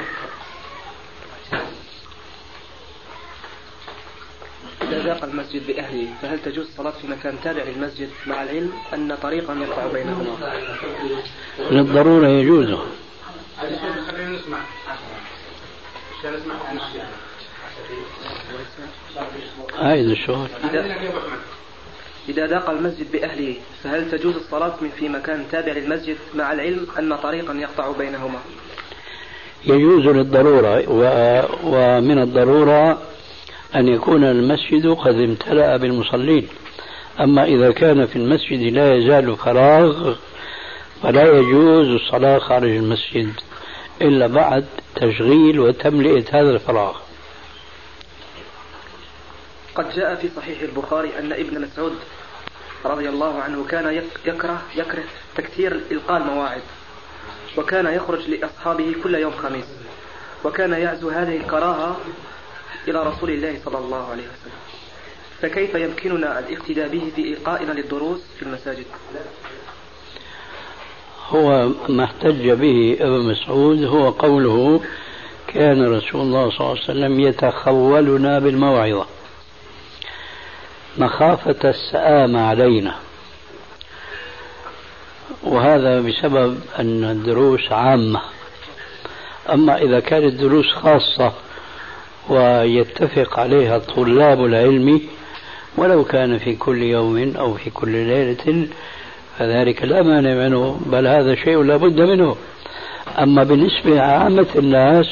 إذا 4.82 5.04
ضاق 5.04 5.24
المسجد 5.24 5.66
بأهله 5.66 6.08
فهل 6.22 6.38
تجوز 6.38 6.66
الصلاة 6.66 6.90
في 6.90 7.06
مكان 7.06 7.34
تابع 7.44 7.62
للمسجد 7.62 8.08
مع 8.26 8.42
العلم 8.42 8.72
أن 8.94 9.16
طريقا 9.22 9.54
يقطع 9.54 9.86
بينهما؟ 9.92 10.36
للضرورة 11.70 12.28
يجوز 12.28 12.78
خلينا 13.60 14.30
نسمع. 14.30 14.58
عشان 16.18 16.32
نسمع 16.32 16.54
هاي 19.78 20.00
الشغل 20.00 20.48
إذا 22.28 22.46
ضاق 22.46 22.70
المسجد 22.70 23.12
بأهله 23.12 23.56
فهل 23.84 24.10
تجوز 24.10 24.34
الصلاة 24.36 24.74
من 24.80 24.88
في 24.98 25.08
مكان 25.08 25.44
تابع 25.52 25.72
للمسجد 25.72 26.16
مع 26.34 26.52
العلم 26.52 26.86
أن 26.98 27.16
طريقا 27.16 27.54
يقطع 27.54 27.92
بينهما؟ 27.92 28.38
يجوز 29.64 30.06
للضرورة 30.06 30.84
و... 30.88 31.02
ومن 31.64 32.18
الضرورة 32.18 33.02
أن 33.74 33.88
يكون 33.88 34.24
المسجد 34.24 34.86
قد 34.86 35.14
امتلأ 35.14 35.76
بالمصلين. 35.76 36.48
أما 37.20 37.44
إذا 37.44 37.70
كان 37.72 38.06
في 38.06 38.16
المسجد 38.16 38.60
لا 38.72 38.94
يزال 38.94 39.36
فراغ 39.36 40.14
فلا 41.02 41.38
يجوز 41.38 41.86
الصلاة 41.86 42.38
خارج 42.38 42.70
المسجد. 42.70 43.32
إلا 44.02 44.26
بعد 44.26 44.66
تشغيل 44.96 45.60
وتملئة 45.60 46.24
هذا 46.32 46.50
الفراغ. 46.50 46.96
قد 49.74 49.90
جاء 49.94 50.14
في 50.14 50.28
صحيح 50.36 50.60
البخاري 50.60 51.18
أن 51.18 51.32
ابن 51.32 51.60
مسعود 51.60 51.98
رضي 52.84 53.08
الله 53.08 53.40
عنه 53.42 53.64
كان 53.64 54.02
يكره 54.26 54.62
يكره 54.76 55.04
تكثير 55.36 55.80
إلقاء 55.90 56.16
المواعظ 56.22 56.60
وكان 57.56 57.86
يخرج 57.86 58.28
لأصحابه 58.30 58.94
كل 59.02 59.14
يوم 59.14 59.32
خميس 59.32 59.64
وكان 60.44 60.72
يعزو 60.72 61.10
هذه 61.10 61.36
الكراهة 61.36 61.96
إلى 62.88 63.02
رسول 63.02 63.30
الله 63.30 63.60
صلى 63.64 63.78
الله 63.78 64.10
عليه 64.10 64.22
وسلم. 64.22 64.58
فكيف 65.42 65.74
يمكننا 65.74 66.38
الاقتداء 66.38 66.88
به 66.88 67.12
في 67.16 67.32
إلقائنا 67.32 67.72
للدروس 67.72 68.20
في 68.36 68.42
المساجد؟ 68.42 68.86
هو 71.28 71.68
ما 71.88 72.04
احتج 72.04 72.50
به 72.50 72.96
ابن 73.00 73.18
مسعود 73.18 73.84
هو 73.84 74.10
قوله 74.10 74.80
كان 75.46 75.86
رسول 75.86 76.20
الله 76.20 76.50
صلى 76.50 76.60
الله 76.60 76.70
عليه 76.70 76.80
وسلم 76.80 77.20
يتخولنا 77.20 78.38
بالموعظة. 78.38 79.06
مخافة 80.98 81.70
السآمة 81.70 82.40
علينا. 82.40 82.94
وهذا 85.42 86.00
بسبب 86.00 86.60
أن 86.78 87.04
الدروس 87.04 87.72
عامة. 87.72 88.20
أما 89.52 89.82
إذا 89.82 90.00
كانت 90.00 90.34
دروس 90.34 90.72
خاصة 90.72 91.32
ويتفق 92.28 93.38
عليها 93.38 93.78
طلاب 93.78 94.44
العلم 94.44 95.00
ولو 95.76 96.04
كان 96.04 96.38
في 96.38 96.56
كل 96.56 96.82
يوم 96.82 97.36
أو 97.36 97.54
في 97.54 97.70
كل 97.70 97.88
ليلة 97.88 98.68
فذلك 99.38 99.82
لا 99.82 100.02
مانع 100.02 100.34
منه 100.34 100.80
بل 100.86 101.06
هذا 101.06 101.34
شيء 101.34 101.62
لا 101.62 101.76
بد 101.76 102.00
منه. 102.00 102.36
أما 103.18 103.44
بالنسبة 103.44 103.90
لعامة 103.90 104.46
الناس 104.56 105.06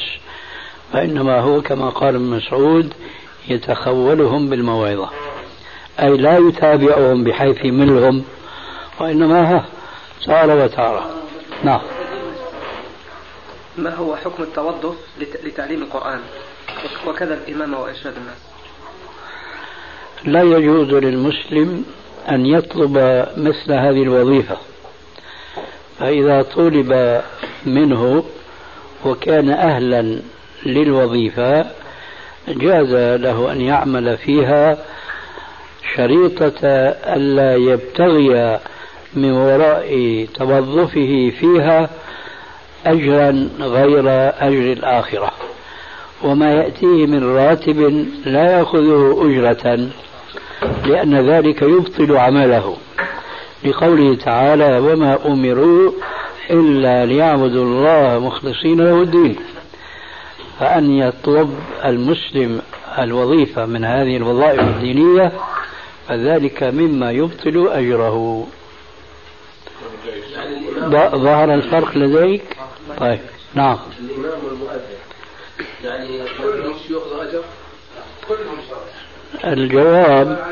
فإنما 0.93 1.39
هو 1.39 1.61
كما 1.61 1.89
قال 1.89 2.15
ابن 2.15 2.25
مسعود 2.25 2.93
يتخولهم 3.47 4.49
بالموعظة. 4.49 5.09
أي 5.99 6.17
لا 6.17 6.37
يتابعهم 6.37 7.23
بحيث 7.23 7.65
يملهم 7.65 8.23
وإنما 8.99 9.55
ها 9.55 9.65
صار 10.21 10.49
وتارة 10.49 11.09
نعم. 11.63 11.81
ما 13.77 13.95
هو 13.95 14.15
حكم 14.15 14.43
التوظف 14.43 14.95
لتعليم 15.43 15.81
القرآن؟ 15.81 16.19
وكذا 17.07 17.33
الإمامة 17.33 17.79
وإرشاد 17.79 18.13
الناس. 18.17 18.37
لا 20.23 20.57
يجوز 20.57 20.89
للمسلم 20.89 21.85
أن 22.29 22.45
يطلب 22.45 23.25
مثل 23.37 23.73
هذه 23.73 24.03
الوظيفة. 24.03 24.57
فإذا 25.99 26.41
طلب 26.41 27.21
منه 27.65 28.23
وكان 29.05 29.49
أهلا 29.49 30.19
للوظيفة 30.65 31.65
جاز 32.47 32.93
له 33.21 33.51
أن 33.51 33.61
يعمل 33.61 34.17
فيها 34.17 34.77
شريطة 35.95 36.67
ألا 37.15 37.55
يبتغي 37.55 38.59
من 39.13 39.31
وراء 39.31 40.25
توظفه 40.33 41.31
فيها 41.39 41.89
أجرا 42.85 43.49
غير 43.59 44.03
أجر 44.47 44.71
الآخرة. 44.71 45.31
وما 46.23 46.53
يأتيه 46.53 47.05
من 47.05 47.35
راتب 47.35 48.07
لا 48.25 48.57
يأخذه 48.57 49.17
أجرة. 49.21 49.89
لأن 50.85 51.29
ذلك 51.29 51.61
يبطل 51.61 52.17
عمله. 52.17 52.77
لقوله 53.63 54.15
تعالى 54.15 54.79
وما 54.79 55.25
أمروا 55.25 55.91
إلا 56.49 57.05
ليعبدوا 57.05 57.63
الله 57.63 58.19
مخلصين 58.19 58.81
له 58.81 59.01
الدين. 59.01 59.35
فأن 60.59 60.91
يطلب 60.91 61.55
المسلم 61.85 62.61
الوظيفة 62.99 63.65
من 63.65 63.85
هذه 63.85 64.17
الوظائف 64.17 64.59
الدينية 64.59 65.31
فذلك 66.07 66.63
مما 66.63 67.11
يبطل 67.11 67.67
أجره. 67.71 68.47
ظهر 71.15 71.53
الفرق 71.53 71.97
لديك؟ 71.97 72.57
طيب 72.97 73.19
نعم. 73.53 73.77
الإمام 73.99 74.39
والمؤذن 74.45 74.97
يعني 75.83 76.17
يأخذوا 76.17 77.23
أجر 77.23 77.43
الجواب 79.45 80.45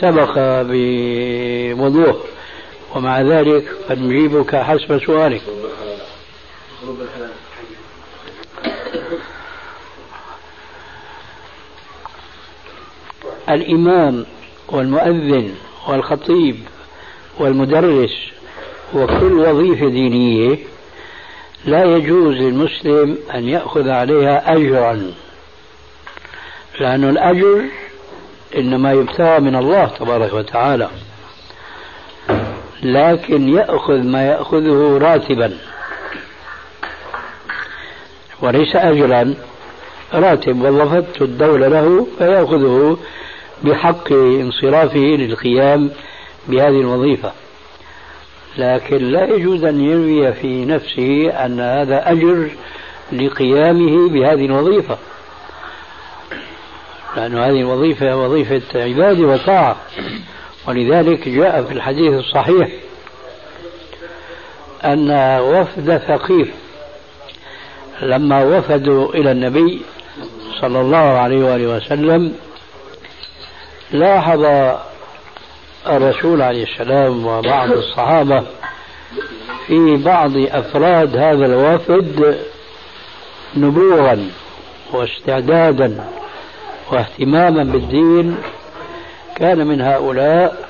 سبق 0.00 0.32
بوضوح 0.38 2.16
ومع 2.94 3.20
ذلك 3.20 3.64
قد 3.90 3.98
نجيبك 3.98 4.56
حسب 4.56 4.98
سؤالك. 5.06 5.42
الإمام 13.50 14.26
والمؤذن 14.68 15.54
والخطيب 15.88 16.56
والمدرس 17.38 18.10
وكل 18.94 19.32
وظيفة 19.32 19.88
دينية 19.88 20.58
لا 21.64 21.84
يجوز 21.84 22.34
للمسلم 22.36 23.18
أن 23.34 23.48
يأخذ 23.48 23.88
عليها 23.88 24.52
أجرا 24.56 25.12
لأن 26.80 27.08
الأجر 27.08 27.64
إنما 28.56 28.92
يبتغى 28.92 29.40
من 29.40 29.56
الله 29.56 29.86
تبارك 29.86 30.32
وتعالى. 30.32 30.88
لكن 32.82 33.48
يأخذ 33.48 34.02
ما 34.02 34.26
يأخذه 34.26 34.98
راتبا. 34.98 35.58
وليس 38.42 38.76
أجرا. 38.76 39.34
راتب 40.14 40.62
وظفته 40.62 41.24
الدولة 41.24 41.68
له 41.68 42.06
فيأخذه 42.18 42.98
بحق 43.64 44.12
انصرافه 44.12 44.98
للقيام 44.98 45.90
بهذه 46.48 46.80
الوظيفة. 46.80 47.32
لكن 48.58 48.96
لا 48.96 49.24
يجوز 49.24 49.64
أن 49.64 49.80
يروي 49.80 50.32
في 50.32 50.64
نفسه 50.64 51.30
أن 51.46 51.60
هذا 51.60 52.10
أجر 52.12 52.50
لقيامه 53.12 54.08
بهذه 54.08 54.46
الوظيفة. 54.46 54.98
لأن 57.16 57.38
هذه 57.38 57.60
الوظيفة 57.60 58.16
وظيفة 58.16 58.62
عبادة 58.74 59.26
وطاعة. 59.26 59.76
ولذلك 60.68 61.28
جاء 61.28 61.62
في 61.62 61.72
الحديث 61.72 62.12
الصحيح 62.12 62.68
أن 64.84 65.10
وفد 65.40 65.96
ثقيف 65.96 66.50
لما 68.02 68.44
وفدوا 68.44 69.14
إلى 69.14 69.30
النبي 69.32 69.82
صلى 70.60 70.80
الله 70.80 70.96
عليه 70.98 71.44
وآله 71.44 71.76
وسلم 71.76 72.34
لاحظ 73.92 74.44
الرسول 75.86 76.42
عليه 76.42 76.62
السلام 76.62 77.26
وبعض 77.26 77.70
الصحابة 77.70 78.44
في 79.66 79.96
بعض 79.96 80.32
أفراد 80.36 81.16
هذا 81.16 81.46
الوفد 81.46 82.38
نبوغا 83.56 84.30
واستعدادا. 84.92 86.04
واهتماما 86.92 87.64
بالدين 87.64 88.36
كان 89.36 89.66
من 89.66 89.80
هؤلاء 89.80 90.68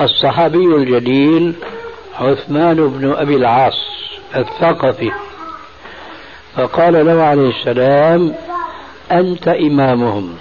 الصحابي 0.00 0.64
الجليل 0.64 1.54
عثمان 2.20 2.88
بن 2.88 3.12
أبي 3.12 3.36
العاص 3.36 3.78
الثقفي. 4.36 5.12
فقال 6.56 7.06
له 7.06 7.22
عليه 7.22 7.48
السلام 7.48 8.34
أنت 9.12 9.48
إمامهم 9.48 10.36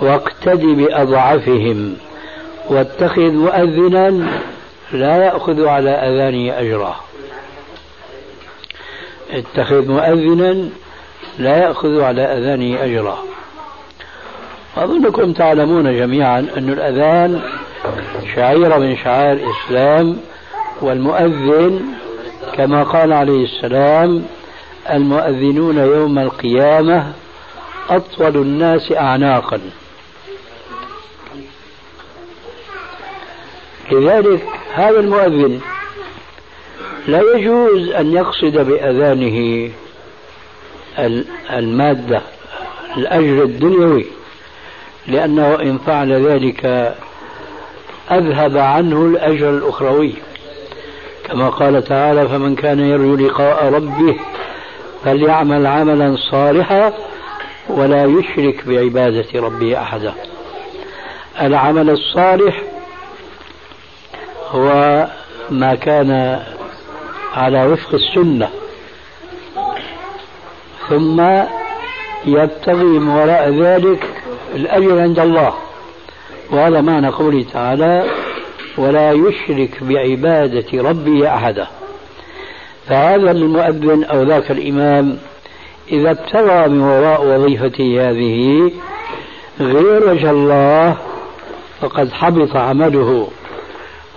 واقتد 0.00 0.60
بأضعفهم 0.60 1.96
واتخذ 2.68 3.30
مؤذنا 3.30 4.30
لا 4.92 5.16
يأخذ 5.16 5.66
على 5.66 5.90
أذانه 5.90 6.58
أجرا 6.60 6.96
اتخذ 9.30 9.88
مؤذنا 9.88 10.68
لا 11.38 11.56
يأخذ 11.56 12.00
على 12.00 12.22
أذانه 12.22 12.84
أجرا. 12.84 13.18
أظنكم 14.76 15.32
تعلمون 15.32 15.98
جميعا 15.98 16.38
أن 16.38 16.68
الأذان 16.68 17.42
شعيرة 18.34 18.78
من 18.78 18.96
شعائر 18.96 19.32
الإسلام 19.32 20.16
والمؤذن 20.80 21.80
كما 22.54 22.82
قال 22.82 23.12
عليه 23.12 23.44
السلام 23.44 24.24
المؤذنون 24.90 25.78
يوم 25.78 26.18
القيامة 26.18 27.12
أطول 27.90 28.36
الناس 28.36 28.92
أعناقا. 28.92 29.60
لذلك 33.92 34.46
هذا 34.74 35.00
المؤذن 35.00 35.60
لا 37.06 37.22
يجوز 37.34 37.88
أن 37.88 38.12
يقصد 38.12 38.58
بأذانه. 38.58 39.70
المادة 41.52 42.20
الأجر 42.96 43.42
الدنيوي 43.42 44.06
لأنه 45.06 45.54
إن 45.54 45.78
فعل 45.78 46.12
ذلك 46.26 46.94
أذهب 48.10 48.58
عنه 48.58 49.06
الأجر 49.06 49.50
الأخروي. 49.50 50.14
كما 51.28 51.48
قال 51.48 51.84
تعالى 51.84 52.28
فمن 52.28 52.54
كان 52.54 52.80
يرجو 52.80 53.16
لقاء 53.16 53.72
ربه 53.72 54.16
فليعمل 55.04 55.66
عملا 55.66 56.16
صالحا 56.30 56.92
ولا 57.68 58.04
يشرك 58.04 58.66
بعبادة 58.66 59.40
ربه 59.40 59.82
أحدا. 59.82 60.14
العمل 61.40 61.90
الصالح 61.90 62.62
هو 64.50 65.06
ما 65.50 65.74
كان 65.74 66.40
على 67.34 67.66
وفق 67.66 67.94
السنة. 67.94 68.48
ثم 70.90 71.20
يبتغي 72.26 72.84
من 72.84 73.08
وراء 73.08 73.50
ذلك 73.50 74.08
الأجر 74.54 75.00
عند 75.00 75.18
الله. 75.18 75.54
وهذا 76.50 76.80
معنى 76.80 77.08
قوله 77.08 77.44
تعالى 77.52 78.04
ولا 78.78 79.12
يشرك 79.12 79.82
بعبادة 79.82 80.82
ربه 80.82 81.34
أحدا. 81.34 81.66
فهذا 82.86 83.30
المؤذن 83.30 84.04
أو 84.04 84.22
ذاك 84.22 84.50
الإمام 84.50 85.18
إذا 85.92 86.10
ابتغى 86.10 86.68
من 86.68 86.80
وراء 86.80 87.26
وظيفته 87.26 88.10
هذه 88.10 88.72
غير 89.60 90.10
وجه 90.10 90.30
الله 90.30 90.96
فقد 91.80 92.12
حبط 92.12 92.56
عمله. 92.56 93.28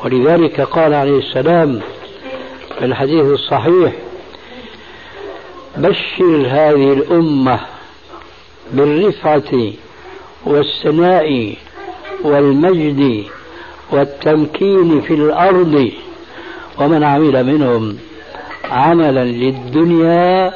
ولذلك 0.05 0.61
قال 0.61 0.93
عليه 0.93 1.17
السلام 1.19 1.79
في 2.79 2.85
الحديث 2.85 3.25
الصحيح 3.25 3.93
بشر 5.77 6.47
هذه 6.47 6.93
الأمة 6.93 7.59
بالرفعة 8.71 9.71
والسناء 10.45 11.55
والمجد 12.23 13.23
والتمكين 13.91 15.01
في 15.01 15.13
الأرض 15.13 15.91
ومن 16.79 17.03
عمل 17.03 17.43
منهم 17.43 17.97
عملا 18.71 19.23
للدنيا 19.25 20.53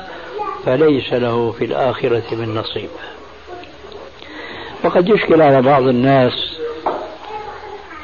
فليس 0.66 1.14
له 1.14 1.52
في 1.52 1.66
الآخرة 1.66 2.24
من 2.32 2.56
نصيب. 2.56 2.90
وقد 4.84 5.10
يشكل 5.10 5.42
على 5.42 5.62
بعض 5.62 5.88
الناس 5.88 6.58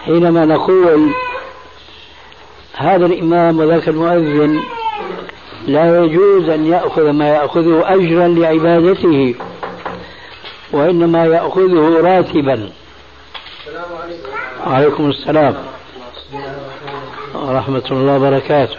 حينما 0.06 0.46
نقول 0.46 1.12
هذا 2.76 3.06
الإمام 3.06 3.60
وذاك 3.60 3.88
المؤذن 3.90 4.64
لا 5.68 6.04
يجوز 6.04 6.50
أن 6.50 6.66
يأخذ 6.66 7.10
ما 7.10 7.30
يأخذه 7.30 7.84
أجرا 7.94 8.28
لعبادته 8.28 9.36
وإنما 10.72 11.26
يأخذه 11.26 12.02
راتبا. 12.02 12.70
عليكم 14.66 15.10
السلام 15.10 15.56
ورحمة 17.36 17.84
الله 17.92 18.16
وبركاته. 18.16 18.78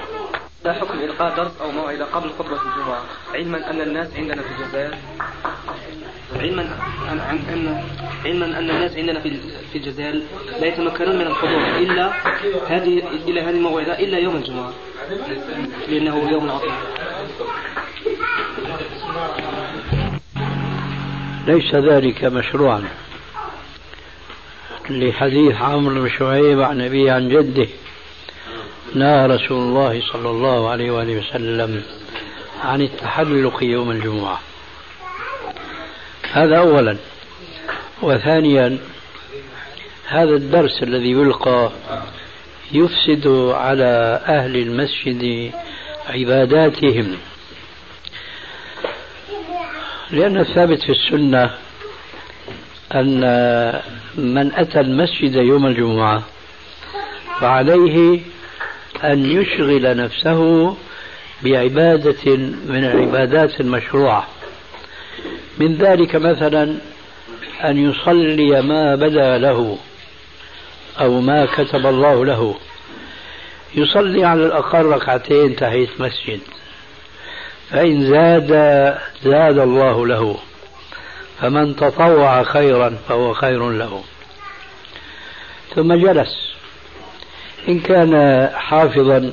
لا 0.65 0.73
حكم 0.73 0.99
إلقاء 0.99 1.37
درس 1.37 1.53
أو 1.61 1.71
موعظة 1.71 2.05
قبل 2.05 2.31
خطبة 2.39 2.57
الجمعة 2.57 3.03
علما 3.35 3.71
أن 3.71 3.81
الناس 3.81 4.09
عندنا 4.17 4.43
في 4.43 4.49
الجزائر 4.49 4.95
علما 6.41 6.63
أن 7.13 7.19
أن 7.19 7.83
علما 8.25 8.47
أن 8.47 8.71
الناس 8.71 8.97
عندنا 8.97 9.21
في 9.21 9.31
في 9.73 9.79
الجزائر 9.79 10.21
لا 10.61 10.67
يتمكنون 10.67 11.17
من 11.17 11.27
الحضور 11.27 11.63
إلا 11.79 12.13
هذه 12.69 13.03
إلى 13.29 13.41
هذه 13.41 13.51
الموعظة 13.51 13.93
إلا 13.93 14.19
يوم 14.19 14.37
الجمعة 14.37 14.73
لأنه 15.89 16.31
يوم 16.31 16.51
عظيم. 16.51 16.75
ليس 21.47 21.75
ذلك 21.75 22.25
مشروعا. 22.25 22.85
لحديث 24.91 25.57
عمرو 25.57 25.95
بن 25.95 26.09
شعيب 26.19 26.61
عن 26.61 26.81
أبيه 26.81 27.13
عن 27.13 27.29
جده 27.29 27.69
نهى 28.95 29.27
رسول 29.27 29.59
الله 29.59 30.01
صلى 30.13 30.31
الله 30.31 30.71
عليه 30.71 30.91
وآله 30.91 31.19
وسلم 31.19 31.83
عن 32.65 32.83
التحلق 32.83 33.63
يوم 33.63 33.91
الجمعة. 33.91 34.41
هذا 36.35 36.59
أولا. 36.59 36.97
وثانيا 38.03 38.79
هذا 40.09 40.31
الدرس 40.31 40.83
الذي 40.83 41.11
يلقى 41.11 41.71
يفسد 42.73 43.27
على 43.55 44.21
أهل 44.27 44.57
المسجد 44.57 45.53
عباداتهم. 46.09 47.17
لأن 50.11 50.39
الثابت 50.39 50.83
في 50.83 50.93
السنة 50.93 51.51
أن 52.95 53.21
من 54.15 54.53
أتى 54.55 54.81
المسجد 54.81 55.35
يوم 55.35 55.67
الجمعة 55.67 56.23
فعليه 57.41 58.21
أن 59.05 59.25
يشغل 59.25 59.97
نفسه 59.97 60.77
بعبادة 61.43 62.37
من 62.67 62.85
العبادات 62.85 63.61
المشروعة. 63.61 64.34
من 65.59 65.77
ذلك 65.77 66.17
مثلا 66.17 66.77
أن 67.65 67.91
يصلي 67.91 68.63
ما 68.63 68.95
بدا 68.95 69.39
له 69.39 69.79
أو 71.01 71.21
ما 71.21 71.47
كتب 71.47 71.87
الله 71.87 72.25
له. 72.25 72.55
يصلي 73.75 74.25
على 74.25 74.47
الأقل 74.47 74.85
ركعتين 74.85 75.57
تحية 75.57 75.89
مسجد. 75.99 76.41
فإن 77.71 78.07
زاد 78.07 78.49
زاد 79.23 79.59
الله 79.59 80.07
له. 80.07 80.37
فمن 81.41 81.77
تطوع 81.77 82.43
خيرا 82.43 82.99
فهو 83.09 83.35
خير 83.35 83.71
له. 83.71 84.03
ثم 85.75 85.95
جلس. 85.95 86.55
إن 87.69 87.81
كان 87.81 88.49
حافظا 88.55 89.33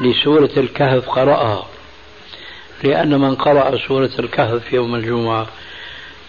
لسورة 0.00 0.50
الكهف 0.56 1.08
قرأها. 1.08 1.66
لأن 2.84 3.20
من 3.20 3.34
قرأ 3.34 3.78
سورة 3.88 4.10
الكهف 4.18 4.72
يوم 4.72 4.94
الجمعة 4.94 5.46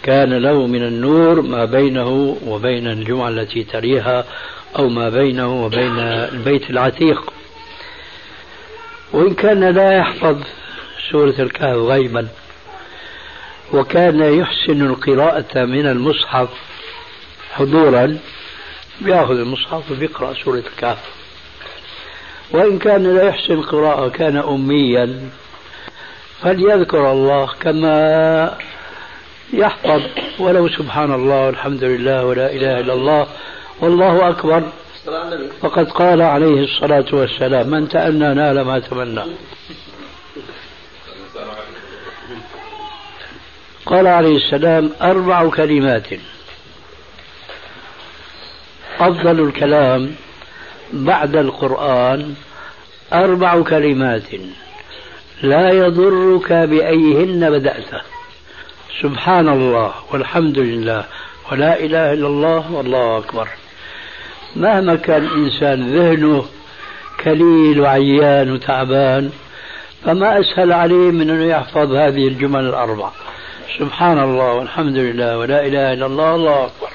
كان 0.03 0.33
له 0.33 0.67
من 0.67 0.83
النور 0.83 1.41
ما 1.41 1.65
بينه 1.65 2.37
وبين 2.47 2.87
الجمعة 2.87 3.29
التي 3.29 3.63
تليها 3.63 4.25
أو 4.77 4.89
ما 4.89 5.09
بينه 5.09 5.65
وبين 5.65 5.99
البيت 5.99 6.69
العتيق. 6.69 7.33
وإن 9.13 9.33
كان 9.33 9.63
لا 9.63 9.97
يحفظ 9.97 10.37
سورة 11.11 11.35
الكهف 11.39 11.77
غيبا 11.77 12.27
وكان 13.73 14.39
يحسن 14.39 14.85
القراءة 14.85 15.65
من 15.65 15.85
المصحف 15.85 16.49
حضورا 17.51 18.17
بياخذ 19.01 19.39
المصحف 19.39 19.91
وبيقرأ 19.91 20.33
سورة 20.33 20.63
الكهف. 20.73 21.03
وإن 22.51 22.79
كان 22.79 23.15
لا 23.15 23.23
يحسن 23.23 23.53
القراءة 23.53 24.09
كان 24.09 24.37
أميا. 24.37 25.29
فليذكر 26.41 27.11
الله 27.11 27.49
كما 27.59 28.57
يحفظ. 29.53 30.01
ولو 30.39 30.69
سبحان 30.69 31.13
الله 31.13 31.45
والحمد 31.45 31.83
لله 31.83 32.25
ولا 32.25 32.51
إله 32.51 32.79
إلا 32.79 32.93
الله 32.93 33.27
والله 33.81 34.29
أكبر. 34.29 34.63
فقد 35.61 35.91
قال 35.91 36.21
عليه 36.21 36.63
الصلاة 36.63 37.05
والسلام 37.11 37.67
من 37.67 37.89
تأنى 37.89 38.33
نال 38.33 38.61
ما 38.61 38.79
تمنى. 38.79 39.23
قال 43.85 44.07
عليه 44.07 44.37
السلام 44.37 44.91
أربع 45.01 45.49
كلمات. 45.49 46.07
أفضل 48.99 49.39
الكلام 49.47 50.15
بعد 50.93 51.35
القرآن 51.35 52.35
أربع 53.13 53.61
كلمات. 53.61 54.29
لا 55.41 55.69
يضرك 55.69 56.53
بأيهن 56.53 57.49
بدأت. 57.49 57.91
سبحان 59.01 59.49
الله 59.49 59.93
والحمد 60.11 60.59
لله 60.59 61.05
ولا 61.51 61.79
إله 61.79 62.13
إلا 62.13 62.27
الله 62.27 62.71
والله 62.71 63.17
أكبر. 63.17 63.47
مهما 64.55 64.95
كان 64.95 65.23
الإنسان 65.23 65.97
ذهنه 65.97 66.45
كليل 67.23 67.81
وعيان 67.81 68.51
وتعبان 68.51 69.31
فما 70.05 70.39
أسهل 70.39 70.73
عليه 70.73 71.11
من 71.11 71.29
أنه 71.29 71.45
يحفظ 71.45 71.93
هذه 71.93 72.27
الجمل 72.27 72.65
الأربع. 72.65 73.09
سبحان 73.79 74.19
الله 74.19 74.53
والحمد 74.53 74.97
لله 74.97 75.37
ولا 75.37 75.65
إله 75.65 75.93
إلا 75.93 76.05
الله 76.05 76.35
الله 76.35 76.65
أكبر. 76.65 76.89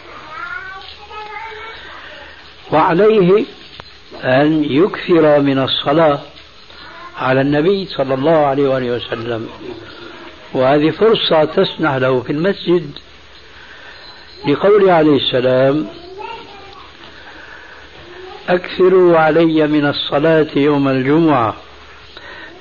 وعليه 2.72 3.44
أن 4.24 4.64
يكثر 4.64 5.40
من 5.40 5.58
الصلاة 5.58 6.18
على 7.16 7.40
النبي 7.40 7.86
صلى 7.86 8.14
الله 8.14 8.46
عليه 8.46 8.68
وآله 8.68 8.96
وسلم. 8.96 9.48
وهذه 10.52 10.90
فرصة 10.90 11.44
تسنح 11.44 11.94
له 11.94 12.20
في 12.20 12.32
المسجد 12.32 12.90
لقوله 14.48 14.92
عليه 14.92 15.16
السلام 15.16 15.86
أكثروا 18.48 19.18
علي 19.18 19.66
من 19.66 19.86
الصلاة 19.86 20.46
يوم 20.56 20.88
الجمعة 20.88 21.56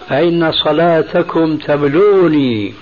فإن 0.09 0.51
صلاتكم 0.51 1.57
تبلغني. 1.57 2.73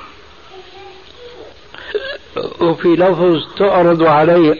وفي 2.61 2.87
لفظ 2.87 3.57
تعرض 3.57 4.03
علي 4.03 4.59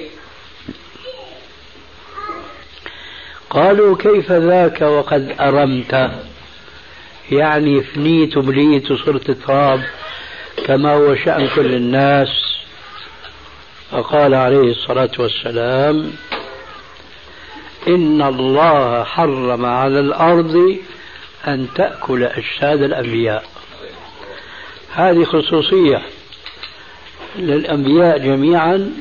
قالوا 3.49 3.97
كيف 3.97 4.31
ذاك 4.31 4.81
وقد 4.81 5.35
أرمت؟ 5.39 6.11
يعني 7.31 7.81
فنيت 7.81 8.37
وبليت 8.37 8.91
وصرت 8.91 9.31
تراب 9.31 9.81
كما 10.65 10.93
هو 10.93 11.15
شأن 11.15 11.47
كل 11.55 11.73
الناس. 11.73 12.27
فقال 13.91 14.33
عليه 14.33 14.71
الصلاة 14.71 15.11
والسلام 15.19 16.11
إن 17.87 18.21
الله 18.21 19.03
حرم 19.03 19.65
على 19.65 19.99
الأرض 19.99 20.77
أن 21.47 21.67
تأكل 21.75 22.23
أجساد 22.23 22.83
الأنبياء. 22.83 23.43
هذه 24.93 25.23
خصوصية 25.23 26.01
للأنبياء 27.39 28.17
جميعا 28.17 28.91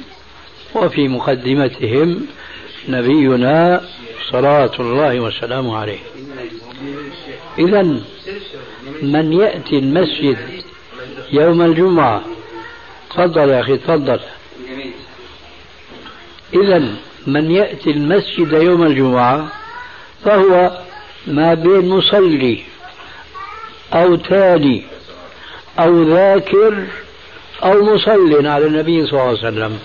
وفي 0.75 1.09
مقدمتهم 1.09 2.27
نبينا 2.89 3.85
صلاة 4.33 4.71
الله 4.81 5.21
وسلامه 5.21 5.77
عليه. 5.77 5.99
إذا 7.59 7.83
من 9.03 9.33
يأتي 9.33 9.79
المسجد 9.79 10.39
يوم 11.33 11.63
الجمعة 11.63 12.23
تفضل 13.11 13.49
يا 13.49 13.61
أخي 13.61 13.77
تفضل. 13.77 14.21
إذا 16.55 16.95
من 17.27 17.51
يأتي 17.51 17.91
المسجد 17.91 18.53
يوم 18.53 18.83
الجمعة 18.83 19.49
فهو 20.25 20.81
ما 21.27 21.55
بين 21.55 21.89
مصلي 21.89 22.63
أو 23.93 24.15
تالي 24.17 24.83
أو 25.79 26.03
ذاكر 26.03 26.87
أو 27.65 27.95
مصل 27.95 28.47
على 28.47 28.67
النبي 28.67 29.07
صلى 29.07 29.11
الله 29.11 29.23
عليه 29.23 29.39
وسلم. 29.39 29.79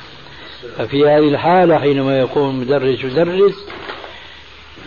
ففي 0.78 1.04
هذه 1.04 1.28
الحالة 1.30 1.80
حينما 1.80 2.20
يقوم 2.20 2.60
مدرس 2.60 3.04
يدرس 3.04 3.54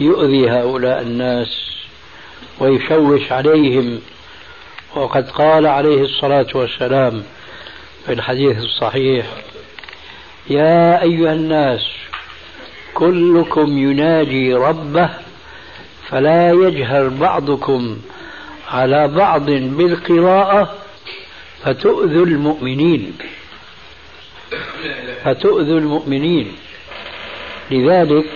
يؤذي 0.01 0.51
هؤلاء 0.51 1.03
الناس 1.03 1.49
ويشوش 2.61 3.33
عليهم. 3.33 4.01
وقد 4.97 5.31
قال 5.31 5.67
عليه 5.67 6.03
الصلاة 6.03 6.47
والسلام 6.55 7.23
في 8.07 8.13
الحديث 8.13 8.59
الصحيح 8.59 9.27
يا 10.51 11.03
أيها 11.03 11.33
الناس 11.33 11.81
كلكم 12.95 13.79
يناجي 13.79 14.55
ربه 14.55 15.11
فلا 16.09 16.53
يجهر 16.53 17.09
بعضكم 17.09 17.99
على 18.71 19.09
بعض 19.09 19.51
بالقراءة 19.51 20.75
فتؤذوا 21.65 22.27
المؤمنين. 22.27 23.19
فتؤذوا 25.25 25.79
المؤمنين. 25.79 26.53
لذلك 27.71 28.27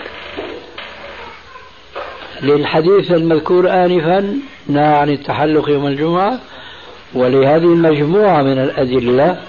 للحديث 2.43 3.11
المذكور 3.11 3.69
آنفا 3.69 4.39
نهى 4.67 4.95
عن 4.95 5.09
التحلق 5.09 5.69
يوم 5.69 5.87
الجمعة 5.87 6.39
ولهذه 7.13 7.63
المجموعة 7.63 8.41
من 8.41 8.59
الأدلة 8.59 9.41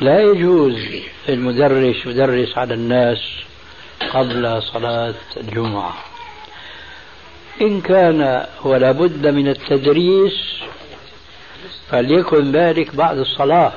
لا 0.00 0.20
يجوز 0.22 0.76
المدرس 1.28 2.06
يدرس 2.06 2.58
على 2.58 2.74
الناس 2.74 3.18
قبل 4.10 4.62
صلاة 4.62 5.14
الجمعة. 5.36 5.94
إن 7.60 7.80
كان 7.80 8.46
ولا 8.64 8.92
بد 8.92 9.26
من 9.26 9.48
التدريس 9.48 10.58
فليكن 11.90 12.52
ذلك 12.52 12.96
بعد 12.96 13.18
الصلاة. 13.18 13.72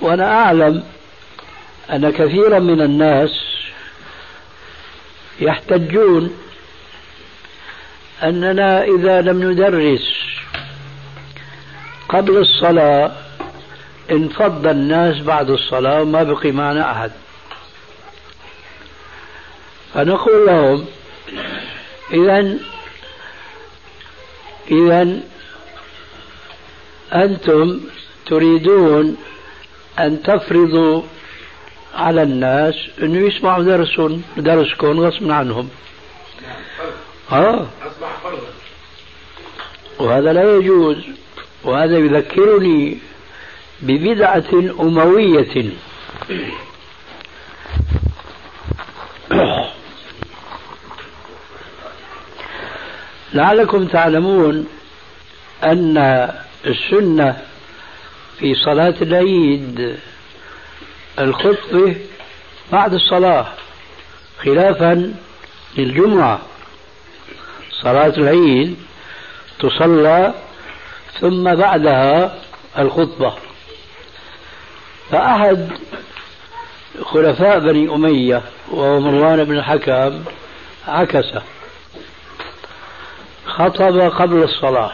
وأنا 0.00 0.32
أعلم 0.32 0.82
أن 1.92 2.10
كثيرا 2.10 2.58
من 2.58 2.80
الناس 2.80 3.30
يحتجون 5.40 6.47
أننا 8.22 8.84
إذا 8.84 9.20
لم 9.20 9.50
ندرس 9.50 10.14
قبل 12.08 12.36
الصلاة 12.36 13.12
انفض 14.10 14.66
الناس 14.66 15.22
بعد 15.22 15.50
الصلاة 15.50 16.02
وما 16.02 16.22
بقي 16.22 16.52
معنا 16.52 16.92
أحد. 16.92 17.10
فنقول 19.94 20.46
لهم 20.46 20.86
إذا 22.12 22.58
إذا 24.70 25.20
أنتم 27.14 27.80
تريدون 28.26 29.16
أن 29.98 30.22
تفرضوا 30.22 31.02
على 31.94 32.22
الناس 32.22 32.74
أنه 33.02 33.26
يسمعوا 33.26 33.62
درس 33.62 34.00
درسكم 34.36 35.00
غصبا 35.00 35.34
عنهم. 35.34 35.68
آه 37.32 37.66
وهذا 39.98 40.32
لا 40.32 40.56
يجوز. 40.56 40.96
وهذا 41.64 41.98
يذكرني 41.98 42.98
ببدعة 43.80 44.44
أموية. 44.80 45.72
لعلكم 53.34 53.86
تعلمون 53.86 54.66
أن 55.64 56.28
السنة 56.66 57.36
في 58.38 58.54
صلاة 58.54 58.94
العيد 59.02 59.96
الخطبة 61.18 61.96
بعد 62.72 62.94
الصلاة 62.94 63.46
خلافا 64.44 65.14
للجمعة. 65.76 66.40
صلاة 67.82 68.14
العيد 68.18 68.76
تصلى 69.60 70.34
ثم 71.20 71.54
بعدها 71.54 72.38
الخطبة. 72.78 73.34
فأحد 75.10 75.68
خلفاء 77.02 77.58
بني 77.58 77.94
أمية 77.94 78.42
وهو 78.70 79.00
مروان 79.00 79.44
بن 79.44 79.58
الحكم 79.58 80.24
عكس 80.88 81.26
خطب 83.46 84.00
قبل 84.00 84.42
الصلاة 84.42 84.92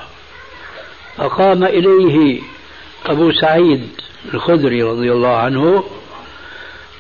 فقام 1.17 1.65
إليه 1.65 2.43
أبو 3.07 3.33
سعيد 3.33 3.89
الخدري 4.35 4.83
رضي 4.83 5.13
الله 5.13 5.37
عنه 5.37 5.85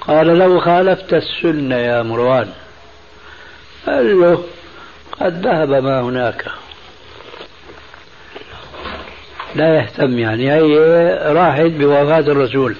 قال 0.01 0.27
لو 0.27 0.61
خالفت 0.61 1.15
السنة 1.15 1.77
يا 1.77 2.03
مروان. 2.03 2.53
قال 3.87 4.21
له 4.21 4.45
قد 5.21 5.47
ذهب 5.47 5.71
ما 5.71 6.01
هناك. 6.01 6.45
لا 9.55 9.77
يهتم 9.77 10.19
يعني. 10.19 10.53
هي 10.53 10.79
راحت 11.33 11.71
بوفاة 11.71 12.19
الرسول. 12.19 12.77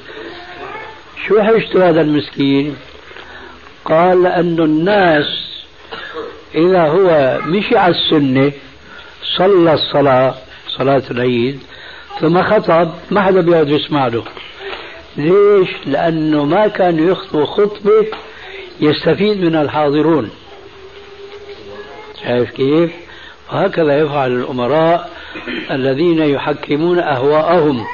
شو 1.29 1.43
حشته 1.43 1.89
هذا 1.89 2.01
المسكين؟ 2.01 2.77
قال 3.85 4.23
لأن 4.23 4.61
الناس 4.61 5.27
إذا 6.55 6.83
هو 6.83 7.39
مشي 7.47 7.77
على 7.77 7.95
السنة 7.95 8.53
صلى 9.37 9.75
الصلاة 9.75 10.35
صلاة 10.69 11.03
العيد 11.11 11.61
ثم 12.21 12.43
خطب 12.43 12.91
ما 13.11 13.23
حدا 13.23 13.41
بيقعد 13.41 13.69
يسمع 13.69 14.07
له 14.07 14.25
ليش؟ 15.17 15.69
لأنه 15.87 16.45
ما 16.45 16.69
كان 16.69 17.09
يخطب 17.09 17.45
خطبة 17.45 18.07
يستفيد 18.81 19.41
منها 19.41 19.63
الحاضرون. 19.63 20.31
شايف 22.25 22.51
كيف؟ 22.51 22.91
وهكذا 23.53 23.99
يفعل 23.99 24.33
الأمراء 24.33 25.11
الذين 25.71 26.19
يحكمون 26.19 26.99
أهواءهم. 26.99 27.85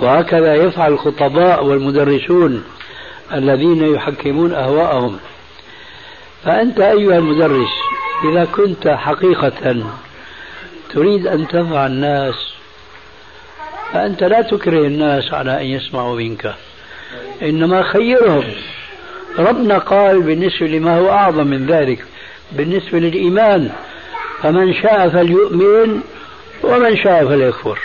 وهكذا 0.00 0.54
يفعل 0.54 0.92
الخطباء 0.92 1.64
والمدرسون 1.64 2.64
الذين 3.34 3.94
يحكمون 3.94 4.54
أهواءهم. 4.54 5.18
فأنت 6.44 6.80
أيها 6.80 7.18
المدرس 7.18 7.70
إذا 8.32 8.44
كنت 8.44 8.88
حقيقة 8.88 9.82
تريد 10.94 11.26
أن 11.26 11.48
تنفع 11.48 11.86
الناس 11.86 12.34
فأنت 13.92 14.22
لا 14.22 14.42
تكره 14.42 14.86
الناس 14.86 15.34
على 15.34 15.60
أن 15.60 15.66
يسمعوا 15.66 16.16
منك. 16.16 16.54
إنما 17.42 17.82
خيرهم. 17.82 18.44
ربنا 19.38 19.78
قال 19.78 20.22
بالنسبة 20.22 20.66
لما 20.66 20.98
هو 20.98 21.10
أعظم 21.10 21.46
من 21.46 21.66
ذلك. 21.66 22.04
بالنسبة 22.52 22.98
للإيمان 22.98 23.70
فمن 24.42 24.74
شاء 24.74 25.08
فليؤمن 25.08 26.00
ومن 26.62 26.96
شاء 26.96 27.26
فليكفر. 27.28 27.78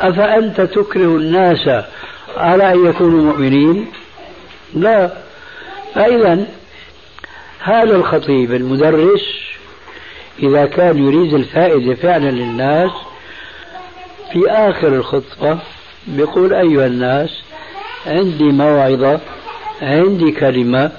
أفأنت 0.00 0.60
تكره 0.60 1.16
الناس 1.16 1.84
على 2.36 2.72
أن 2.72 2.86
يكونوا 2.86 3.20
مؤمنين؟ 3.32 3.86
لا. 4.74 5.10
فإذا 5.94 6.46
هذا 7.60 7.96
الخطيب 7.96 8.52
المدرس 8.52 9.40
إذا 10.42 10.66
كان 10.66 10.98
يريد 10.98 11.34
الفائدة 11.34 11.94
فعلا 11.94 12.30
للناس 12.30 12.90
في 14.32 14.50
آخر 14.50 14.88
الخطبة 14.88 15.58
بيقول 16.06 16.54
أيها 16.54 16.86
الناس 16.86 17.42
عندي 18.06 18.44
موعظة 18.44 19.20
عندي 19.82 20.32
كلمة 20.32 20.92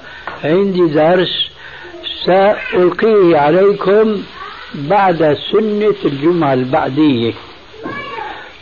عندي 0.44 0.86
درس 0.86 1.50
سألقيه 2.26 3.38
عليكم 3.38 4.22
بعد 4.74 5.36
سنة 5.52 5.94
الجمعة 6.04 6.52
البعدية. 6.52 7.32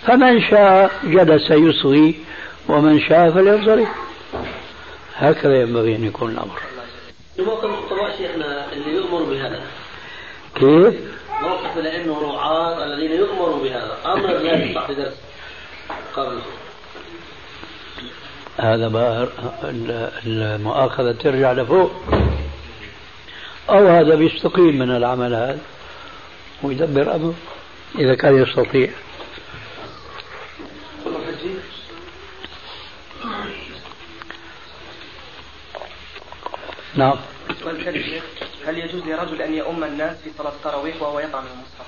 فمن 0.07 0.41
شاء 0.41 0.91
جلس 1.05 1.51
يصغي 1.51 2.15
ومن 2.69 3.01
شاء 3.01 3.31
فلينصرف 3.31 3.89
هكذا 5.17 5.61
ينبغي 5.63 5.97
أن 5.97 6.05
يكون 6.05 6.31
الأمر. 6.31 6.61
موقف 7.39 7.65
الخطباء 7.65 8.17
شيخنا 8.19 8.73
اللي 8.73 8.95
يؤمر 8.95 9.23
بهذا. 9.23 9.61
كيف؟ 10.55 10.95
موقف 11.43 11.79
الأئمة 11.79 12.13
والرعاة 12.13 12.85
الذين 12.85 13.13
يؤمروا 13.13 13.63
بهذا. 13.63 13.97
أمر 14.07 14.27
لا 14.27 14.87
في 14.87 14.95
درس. 14.95 15.15
قبل. 16.17 16.39
هذا 18.57 18.89
بقى 18.89 19.29
المؤاخذة 20.27 21.13
ترجع 21.13 21.53
لفوق. 21.53 21.91
أو 23.69 23.89
هذا 23.89 24.15
بيستقيل 24.15 24.79
من 24.79 24.91
العمل 24.97 25.35
هذا 25.35 25.59
ويدبر 26.63 27.15
أمره 27.15 27.35
إذا 27.99 28.15
كان 28.15 28.43
يستطيع. 28.43 28.91
نعم. 36.95 37.17
هل 38.67 38.79
يجوز 38.79 39.03
لرجل 39.03 39.43
أن 39.43 39.55
يؤم 39.55 39.85
الناس 39.85 40.17
في 40.25 40.31
صلاة 40.39 40.53
التراويح 40.53 41.03
وهو 41.03 41.21
يقع 41.21 41.41
من 41.41 41.47
المصحف؟ 41.47 41.87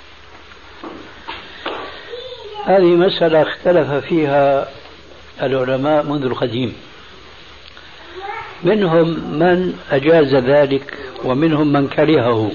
هذه 2.65 2.97
مسألة 2.97 3.43
اختلف 3.43 3.91
فيها 3.91 4.69
العلماء 5.43 6.03
منذ 6.03 6.25
القديم. 6.25 6.77
منهم 8.65 9.09
من 9.39 9.79
أجاز 9.91 10.35
ذلك 10.35 10.95
ومنهم 11.25 11.73
من 11.73 11.89
كرهه. 11.89 12.53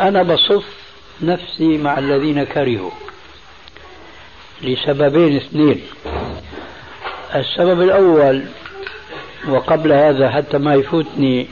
أنا 0.00 0.22
بصف 0.22 0.64
نفسي 1.22 1.78
مع 1.78 1.98
الذين 1.98 2.44
كرهوا 2.44 2.90
لسببين 4.62 5.36
اثنين. 5.36 5.82
السبب 7.34 7.82
الأول 7.82 8.44
وقبل 9.48 9.92
هذا 9.92 10.30
حتى 10.30 10.58
ما 10.58 10.74
يفوتني 10.74 11.48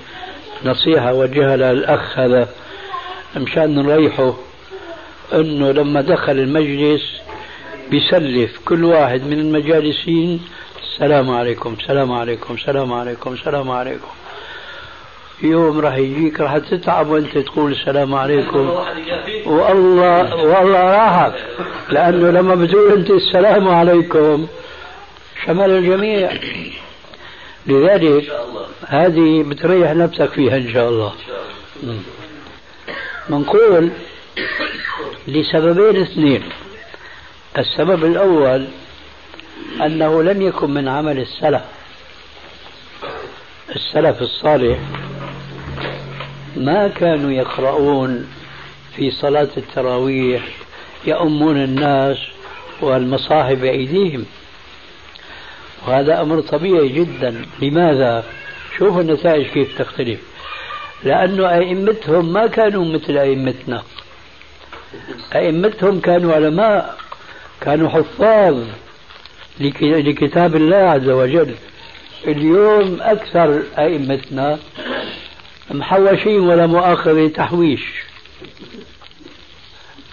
نصيحة 0.65 1.13
وجهها 1.13 1.57
للأخ 1.57 2.19
هذا 2.19 2.49
مشان 3.37 3.75
نريحه 3.75 4.35
أنه 5.33 5.71
لما 5.71 6.01
دخل 6.01 6.33
المجلس 6.33 7.03
بيسلف 7.91 8.59
كل 8.65 8.85
واحد 8.85 9.23
من 9.23 9.39
المجالسين 9.41 10.41
السلام 10.83 11.31
عليكم 11.31 11.77
السلام 11.81 12.13
عليكم 12.13 12.55
السلام 12.55 12.93
عليكم 12.93 13.33
السلام 13.33 13.71
عليكم. 13.71 14.09
يوم 15.43 15.81
راح 15.81 15.97
يجيك 15.97 16.41
راح 16.41 16.59
تتعب 16.59 17.09
وانت 17.09 17.39
تقول 17.39 17.73
السلام 17.73 18.15
عليكم. 18.15 18.71
والله 19.47 20.37
والله 20.37 20.81
راحك 20.81 21.35
لأنه 21.91 22.31
لما 22.31 22.55
بتقول 22.55 22.93
انت 22.93 23.11
السلام 23.11 23.69
عليكم 23.69 24.47
شمل 25.47 25.71
الجميع. 25.71 26.31
لذلك 27.67 28.33
هذه 28.87 29.43
بتريح 29.49 29.91
نفسك 29.93 30.31
فيها 30.31 30.57
إن 30.57 30.73
شاء 30.73 30.89
الله. 30.89 31.13
منقول 33.29 33.91
لسببين 35.29 36.03
اثنين. 36.03 36.43
السبب 37.59 38.05
الأول 38.05 38.67
أنه 39.83 40.23
لم 40.23 40.43
يكن 40.43 40.71
من 40.71 40.89
عمل 40.89 41.19
السلف. 41.19 41.63
السلف 43.77 44.23
الصالح 44.23 44.79
ما 46.57 46.89
كانوا 46.89 47.31
يقرؤون 47.31 48.31
في 48.97 49.11
صلاة 49.11 49.49
التراويح 49.57 50.43
يؤمون 51.07 51.57
الناس 51.57 52.19
والمصاحف 52.81 53.59
بأيديهم. 53.59 54.25
وهذا 55.87 56.21
أمر 56.23 56.41
طبيعي 56.41 56.89
جدا. 56.89 57.47
لماذا؟ 57.63 58.25
شوفوا 58.79 59.01
النتائج 59.01 59.47
كيف 59.47 59.79
تختلف. 59.79 60.21
لأنه 61.05 61.49
أئمتهم 61.55 62.33
ما 62.33 62.47
كانوا 62.47 62.85
مثل 62.85 63.19
أئمتنا. 63.19 63.83
أئمتهم 65.35 66.01
كانوا 66.01 66.35
علماء 66.35 66.97
كانوا 67.61 67.89
حفاظ 67.89 68.57
لكتاب 69.61 70.57
الله 70.57 70.77
عز 70.77 71.09
وجل. 71.09 71.55
اليوم 72.27 72.99
أكثر 73.01 73.63
أئمتنا 73.79 74.59
محوشين 75.71 76.41
ولا 76.41 76.67
مؤاخذة 76.67 77.29
تحويش 77.29 77.83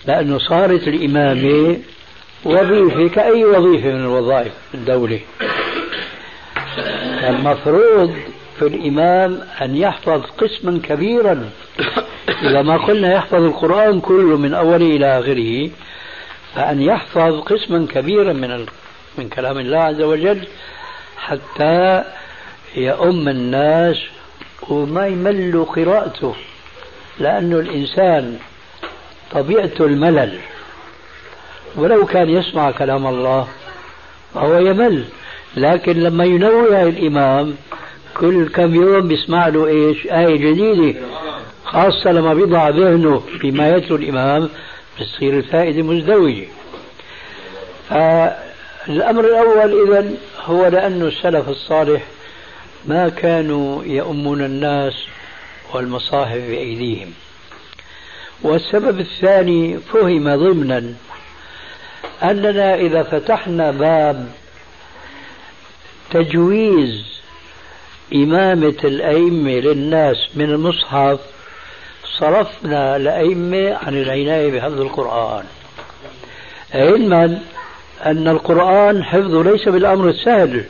لأنه 0.07 0.37
صارت 0.37 0.87
الإمامة 0.87 1.77
وظيفة 2.45 3.07
كأي 3.07 3.45
وظيفة 3.45 3.87
من 3.87 4.01
الوظائف 4.01 4.51
الدولة. 4.73 5.19
المفروض 7.23 8.15
في 8.59 8.67
الإمام 8.67 9.41
أن 9.61 9.75
يحفظ 9.75 10.21
قسما 10.37 10.79
كبيرا. 10.83 11.49
إذا 12.47 12.61
ما 12.61 12.77
قلنا 12.77 13.13
يحفظ 13.13 13.43
القرآن 13.43 14.01
كله 14.01 14.37
من 14.37 14.53
أوله 14.53 14.85
إلى 14.85 15.19
آخره 15.19 15.69
فأن 16.55 16.81
يحفظ 16.81 17.39
قسما 17.39 17.87
كبيرا 17.91 18.33
من 18.33 18.65
من 19.17 19.29
كلام 19.29 19.57
الله 19.57 19.77
عز 19.77 20.01
وجل 20.01 20.47
حتى 21.17 22.03
يؤم 22.75 23.29
الناس 23.29 23.97
وما 24.69 25.07
يمل 25.07 25.65
قراءته. 25.65 26.35
لأنه 27.19 27.59
الإنسان 27.59 28.39
طبيعته 29.31 29.85
الملل. 29.85 30.39
ولو 31.75 32.05
كان 32.05 32.29
يسمع 32.29 32.71
كلام 32.71 33.07
الله 33.07 33.47
فهو 34.33 34.57
يمل. 34.57 35.05
لكن 35.57 36.03
لما 36.03 36.25
ينوه 36.25 36.83
الإمام 36.83 37.55
كل 38.17 38.49
كم 38.49 38.75
يوم 38.75 39.07
بيسمع 39.07 39.47
له 39.47 39.67
إيش؟ 39.67 40.07
آية 40.07 40.37
جديدة. 40.37 40.99
خاصة 41.65 42.11
لما 42.11 42.33
بيضع 42.33 42.69
ذهنه 42.69 43.19
فيما 43.19 43.75
يتلو 43.75 43.95
الإمام 43.95 44.49
بتصير 44.99 45.33
الفائدة 45.33 45.81
مزدوجة. 45.81 46.45
فالأمر 47.89 49.25
الأول 49.25 49.87
إذا 49.87 50.11
هو 50.45 50.67
لأن 50.67 51.01
السلف 51.01 51.49
الصالح 51.49 52.01
ما 52.85 53.09
كانوا 53.09 53.83
يؤمون 53.83 54.45
الناس 54.45 54.93
والمصاحف 55.73 56.37
بأيديهم. 56.37 57.13
والسبب 58.41 58.99
الثاني 58.99 59.77
فهم 59.77 60.35
ضمنا 60.35 60.93
أننا 62.23 62.75
إذا 62.75 63.03
فتحنا 63.03 63.71
باب 63.71 64.27
تجويز 66.11 67.12
إمامة 68.13 68.75
الأئمة 68.83 69.51
للناس 69.51 70.17
من 70.35 70.45
المصحف 70.45 71.19
صرفنا 72.19 72.95
الأئمة 72.95 73.73
عن 73.73 73.93
العناية 73.93 74.51
بحفظ 74.51 74.81
القرآن. 74.81 75.43
علما 76.73 77.39
أن 78.05 78.27
القرآن 78.27 79.03
حفظه 79.03 79.43
ليس 79.43 79.69
بالأمر 79.69 80.09
السهل. 80.09 80.63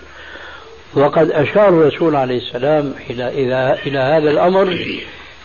وقد 0.96 1.32
أشار 1.32 1.70
الرسول 1.70 2.16
عليه 2.16 2.38
السلام 2.38 2.94
إلى 3.10 3.28
إلى 3.28 3.78
إلى 3.86 4.00
هذا 4.00 4.32
الأمر 4.32 4.98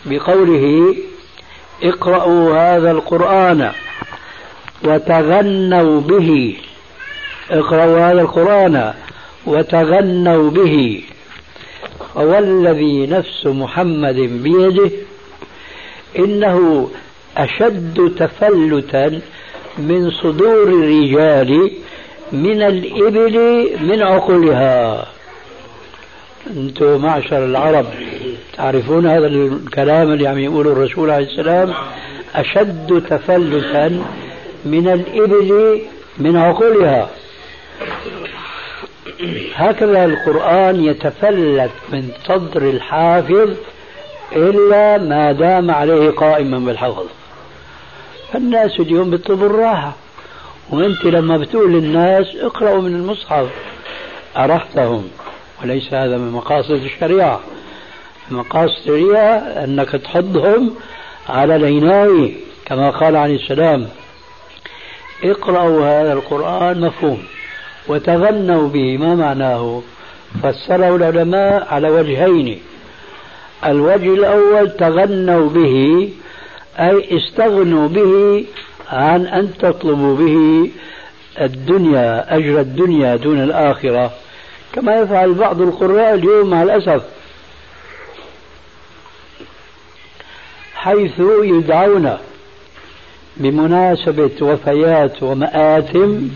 بقوله 0.05 0.95
اقرأوا 1.83 2.57
هذا 2.57 2.91
القرآن 2.91 3.71
وتغنوا 4.83 6.01
به. 6.01 6.57
اقرأوا 7.51 7.99
هذا 7.99 8.21
القرآن 8.21 8.93
وتغنوا 9.45 10.51
به. 10.51 11.03
فوالذي 12.15 13.07
نفس 13.07 13.45
محمد 13.45 14.15
بيده 14.15 14.91
إنه 16.19 16.89
أشد 17.37 18.13
تفلتا 18.17 19.21
من 19.77 20.11
صدور 20.11 20.63
الرجال 20.63 21.71
من 22.31 22.61
الإبل 22.61 23.67
من 23.81 24.01
عقلها. 24.01 25.07
أنتم 26.47 27.01
معشر 27.01 27.45
العرب 27.45 27.85
تعرفون 28.57 29.07
هذا 29.07 29.27
الكلام 29.27 30.11
اللي 30.13 30.27
عم 30.27 30.39
يقوله 30.39 30.71
الرسول 30.71 31.09
عليه 31.09 31.25
السلام؟ 31.25 31.73
أشد 32.35 33.03
تفلتا 33.09 34.03
من 34.65 34.87
الإبل 34.87 35.81
من 36.17 36.37
عقولها 36.37 37.09
هكذا 39.55 40.05
القرآن 40.05 40.83
يتفلت 40.83 41.71
من 41.89 42.11
صدر 42.25 42.61
الحافظ 42.61 43.49
إلا 44.35 44.97
ما 44.97 45.31
دام 45.31 45.71
عليه 45.71 46.09
قائما 46.09 46.59
بالحفظ. 46.59 47.05
فالناس 48.33 48.79
اليوم 48.79 49.09
بيطلبوا 49.09 49.45
الراحة. 49.45 49.93
وأنت 50.69 51.05
لما 51.05 51.37
بتقول 51.37 51.73
للناس 51.73 52.35
اقرأوا 52.35 52.81
من 52.81 52.95
المصحف 52.95 53.47
أرحتهم 54.37 55.09
وليس 55.63 55.93
هذا 55.93 56.17
من 56.17 56.31
مقاصد 56.31 56.71
الشريعة. 56.71 57.39
مقاصد 58.31 58.87
الرياء 58.87 59.63
أنك 59.63 59.89
تحضهم 59.89 60.75
على 61.29 61.55
العناية 61.55 62.33
كما 62.65 62.89
قال 62.89 63.15
عليه 63.15 63.35
السلام. 63.35 63.89
اقرأوا 65.23 65.85
هذا 65.85 66.13
القرآن 66.13 66.81
مفهوم. 66.81 67.23
وتغنوا 67.89 68.67
به 68.67 68.97
ما 68.97 69.15
معناه؟ 69.15 69.81
فسره 70.43 70.95
العلماء 70.95 71.67
على 71.73 71.89
وجهين. 71.89 72.59
الوجه 73.65 74.13
الأول 74.13 74.69
تغنوا 74.69 75.49
به 75.49 76.09
أي 76.79 77.17
استغنوا 77.17 77.87
به 77.87 78.45
عن 78.91 79.25
أن 79.25 79.57
تطلبوا 79.59 80.15
به 80.15 80.69
الدنيا 81.41 82.35
أجر 82.37 82.59
الدنيا 82.59 83.15
دون 83.15 83.43
الآخرة. 83.43 84.11
كما 84.73 84.95
يفعل 84.95 85.33
بعض 85.33 85.61
القراء 85.61 86.13
اليوم 86.13 86.49
مع 86.49 86.63
الأسف. 86.63 87.03
حيث 90.75 91.19
يدعون 91.43 92.17
بمناسبة 93.37 94.31
وفيات 94.41 95.23
ومآتم 95.23 96.29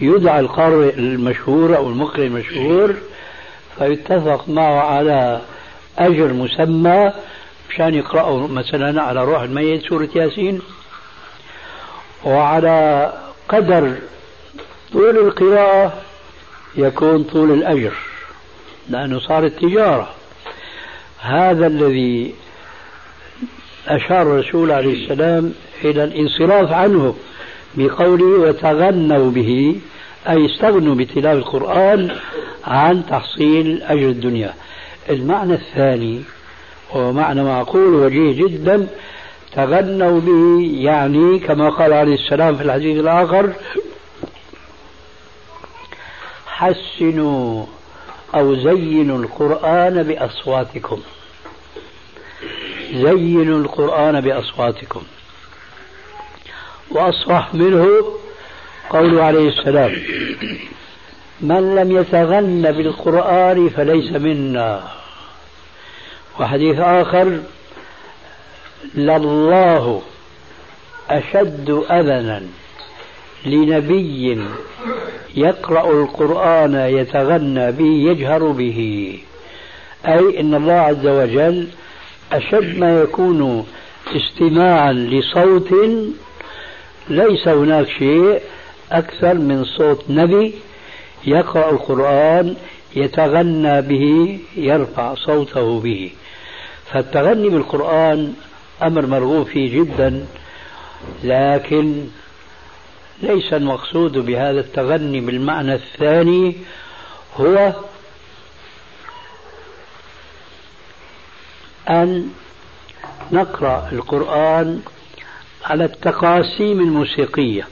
يدعى 0.00 0.40
القارئ 0.40 0.94
المشهور 0.94 1.76
أو 1.76 1.88
المقرئ 1.88 2.26
المشهور 2.26 2.94
فيتفق 3.78 4.48
معه 4.48 4.80
على 4.80 5.40
أجر 5.98 6.32
مسمى 6.32 7.12
مشان 7.70 7.94
يقرأوا 7.94 8.48
مثلا 8.48 9.02
على 9.02 9.24
روح 9.24 9.42
الميت 9.42 9.82
سورة 9.82 10.08
ياسين 10.14 10.60
وعلى 12.24 13.12
قدر 13.48 13.94
طول 14.92 15.18
القراءة 15.18 15.92
يكون 16.76 17.22
طول 17.24 17.50
الأجر 17.50 17.92
لأنه 18.88 19.20
صارت 19.20 19.52
تجارة 19.52 20.08
هذا 21.20 21.66
الذي 21.66 22.34
أشار 23.88 24.22
الرسول 24.22 24.70
عليه 24.70 25.04
السلام 25.04 25.54
إلى 25.84 26.04
الانصراف 26.04 26.72
عنه. 26.72 27.14
بقوله 27.74 28.48
وتغنوا 28.48 29.30
به 29.30 29.80
أي 30.28 30.46
استغنوا 30.46 30.94
بتلاوة 30.94 31.38
القرآن 31.38 32.16
عن 32.64 33.06
تحصيل 33.06 33.82
أجر 33.82 34.08
الدنيا. 34.08 34.54
المعنى 35.10 35.54
الثاني 35.54 36.22
وهو 36.90 37.12
معنى 37.12 37.42
معقول 37.44 37.94
وجيه 37.94 38.46
جدا 38.46 38.86
تغنوا 39.52 40.20
به 40.20 40.70
يعني 40.72 41.38
كما 41.38 41.68
قال 41.68 41.92
عليه 41.92 42.14
السلام 42.14 42.56
في 42.56 42.62
الحديث 42.62 43.00
الآخر 43.00 43.52
حسنوا 46.46 47.66
أو 48.34 48.54
زينوا 48.54 49.18
القرآن 49.18 50.02
بأصواتكم. 50.02 51.00
زينوا 52.92 53.58
القرآن 53.58 54.20
بأصواتكم. 54.20 55.02
وأصرح 56.90 57.54
منه 57.54 57.86
قوله 58.90 59.22
عليه 59.22 59.48
السلام. 59.48 59.92
من 61.40 61.74
لم 61.74 61.96
يتغن 61.96 62.72
بالقرآن 62.72 63.68
فليس 63.68 64.12
منا. 64.12 64.82
وحديث 66.40 66.78
آخر. 66.78 67.40
لله 68.94 70.02
أشد 71.10 71.84
أذنا 71.90 72.42
لنبي 73.46 74.38
يقرأ 75.36 75.90
القرآن 75.90 76.74
يتغنى 76.74 77.72
به 77.72 78.10
يجهر 78.10 78.42
به. 78.48 79.18
أي 80.06 80.40
أن 80.40 80.54
الله 80.54 80.72
عز 80.72 81.06
وجل 81.06 81.68
أشد 82.32 82.78
ما 82.78 83.00
يكون 83.00 83.66
استماعا 84.16 84.92
لصوت 84.92 85.72
ليس 87.10 87.48
هناك 87.48 87.88
شيء 87.88 88.40
أكثر 88.92 89.34
من 89.34 89.64
صوت 89.64 90.04
نبي 90.10 90.54
يقرأ 91.24 91.70
القرآن 91.70 92.56
يتغنى 92.96 93.82
به 93.82 94.38
يرفع 94.56 95.14
صوته 95.14 95.80
به. 95.80 96.10
فالتغني 96.92 97.48
بالقرآن 97.48 98.34
أمر 98.82 99.06
مرغوب 99.06 99.46
فيه 99.46 99.80
جدا 99.80 100.26
لكن 101.24 102.04
ليس 103.22 103.52
المقصود 103.52 104.18
بهذا 104.18 104.60
التغني 104.60 105.20
بالمعنى 105.20 105.74
الثاني 105.74 106.56
هو 107.36 107.72
أن 111.88 112.30
نقرأ 113.32 113.88
القرآن 113.92 114.82
على 115.64 115.84
التقاسيم 115.84 116.80
الموسيقية 116.80 117.68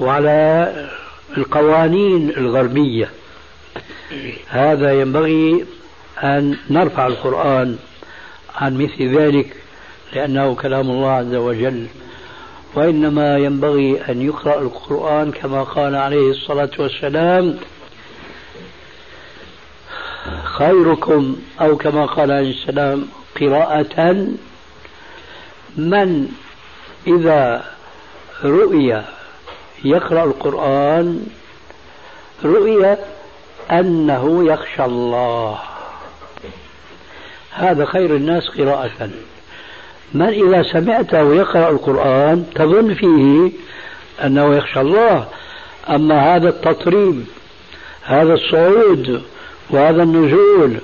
وعلى 0.00 0.72
القوانين 1.36 2.30
الغربية. 2.30 3.10
هذا 4.48 5.00
ينبغي 5.00 5.64
أن 6.22 6.56
نرفع 6.70 7.06
القرآن 7.06 7.78
عن 8.54 8.78
مثل 8.78 9.18
ذلك 9.18 9.56
لأنه 10.12 10.54
كلام 10.54 10.90
الله 10.90 11.10
عز 11.10 11.34
وجل. 11.34 11.86
وإنما 12.74 13.38
ينبغي 13.38 14.02
أن 14.08 14.22
يقرأ 14.22 14.60
القرآن 14.60 15.32
كما 15.32 15.62
قال 15.62 15.94
عليه 15.94 16.30
الصلاة 16.30 16.70
والسلام 16.78 17.58
خيركم 20.44 21.36
أو 21.60 21.76
كما 21.76 22.06
قال 22.06 22.30
عليه 22.30 22.50
السلام 22.50 23.08
قراءة 23.40 24.26
من 25.76 26.28
إذا 27.06 27.64
رؤي 28.44 29.02
يقرأ 29.84 30.24
القرآن 30.24 31.26
رؤي 32.44 32.96
أنه 33.70 34.44
يخشى 34.52 34.84
الله. 34.84 35.58
هذا 37.52 37.84
خير 37.84 38.16
الناس 38.16 38.48
قراءة. 38.48 39.10
من 40.14 40.28
إذا 40.28 40.62
سمعته 40.62 41.34
يقرأ 41.34 41.70
القرآن 41.70 42.46
تظن 42.54 42.94
فيه 42.94 43.52
أنه 44.24 44.56
يخشى 44.56 44.80
الله. 44.80 45.26
أما 45.88 46.36
هذا 46.36 46.48
التطريب 46.48 47.24
هذا 48.04 48.34
الصعود 48.34 49.22
وهذا 49.70 50.02
النزول 50.02 50.76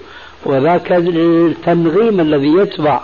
وذاك 0.44 0.92
التنغيم 0.92 2.20
الذي 2.20 2.48
يتبع 2.48 3.00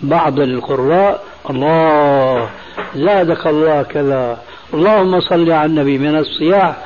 بعض 0.00 0.40
القراء 0.40 1.24
الله 1.50 2.50
زادك 2.96 3.46
الله 3.46 3.82
كذا. 3.82 4.38
اللهم 4.74 5.20
صل 5.20 5.50
على 5.52 5.66
النبي 5.66 5.98
من 5.98 6.18
الصياح 6.18 6.76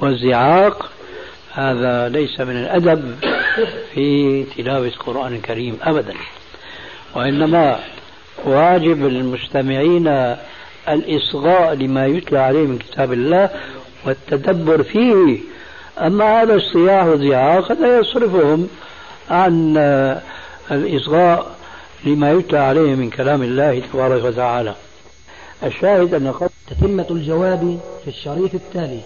والزعاق. 0.00 0.90
هذا 1.52 2.08
ليس 2.08 2.40
من 2.40 2.56
الأدب 2.56 3.14
في 3.94 4.44
تلاوة 4.56 4.86
القرآن 4.86 5.34
الكريم 5.34 5.78
أبدا. 5.82 6.14
وإنما 7.14 7.78
واجب 8.44 9.06
المستمعين 9.06 10.36
الإصغاء 10.88 11.74
لما 11.74 12.06
يتلى 12.06 12.38
عليه 12.38 12.66
من 12.66 12.78
كتاب 12.78 13.12
الله 13.12 13.50
والتدبر 14.06 14.82
فيه. 14.82 15.38
أما 15.98 16.42
هذا 16.42 16.54
الصياح 16.54 17.04
والزعاق 17.06 17.72
هذا 17.72 17.98
يصرفهم 17.98 18.68
عن 19.30 19.76
الإصغاء 20.70 21.55
لما 22.06 22.32
يتلى 22.32 22.58
عليه 22.58 22.94
من 22.94 23.10
كلام 23.10 23.42
الله 23.42 23.82
تبارك 23.92 24.24
وتعالى. 24.24 24.74
الشاهد 25.64 26.14
أن 26.14 26.34
تتمة 26.70 27.06
الجواب 27.10 27.78
في 28.04 28.10
الشريط 28.10 28.54
التالي. 28.54 29.00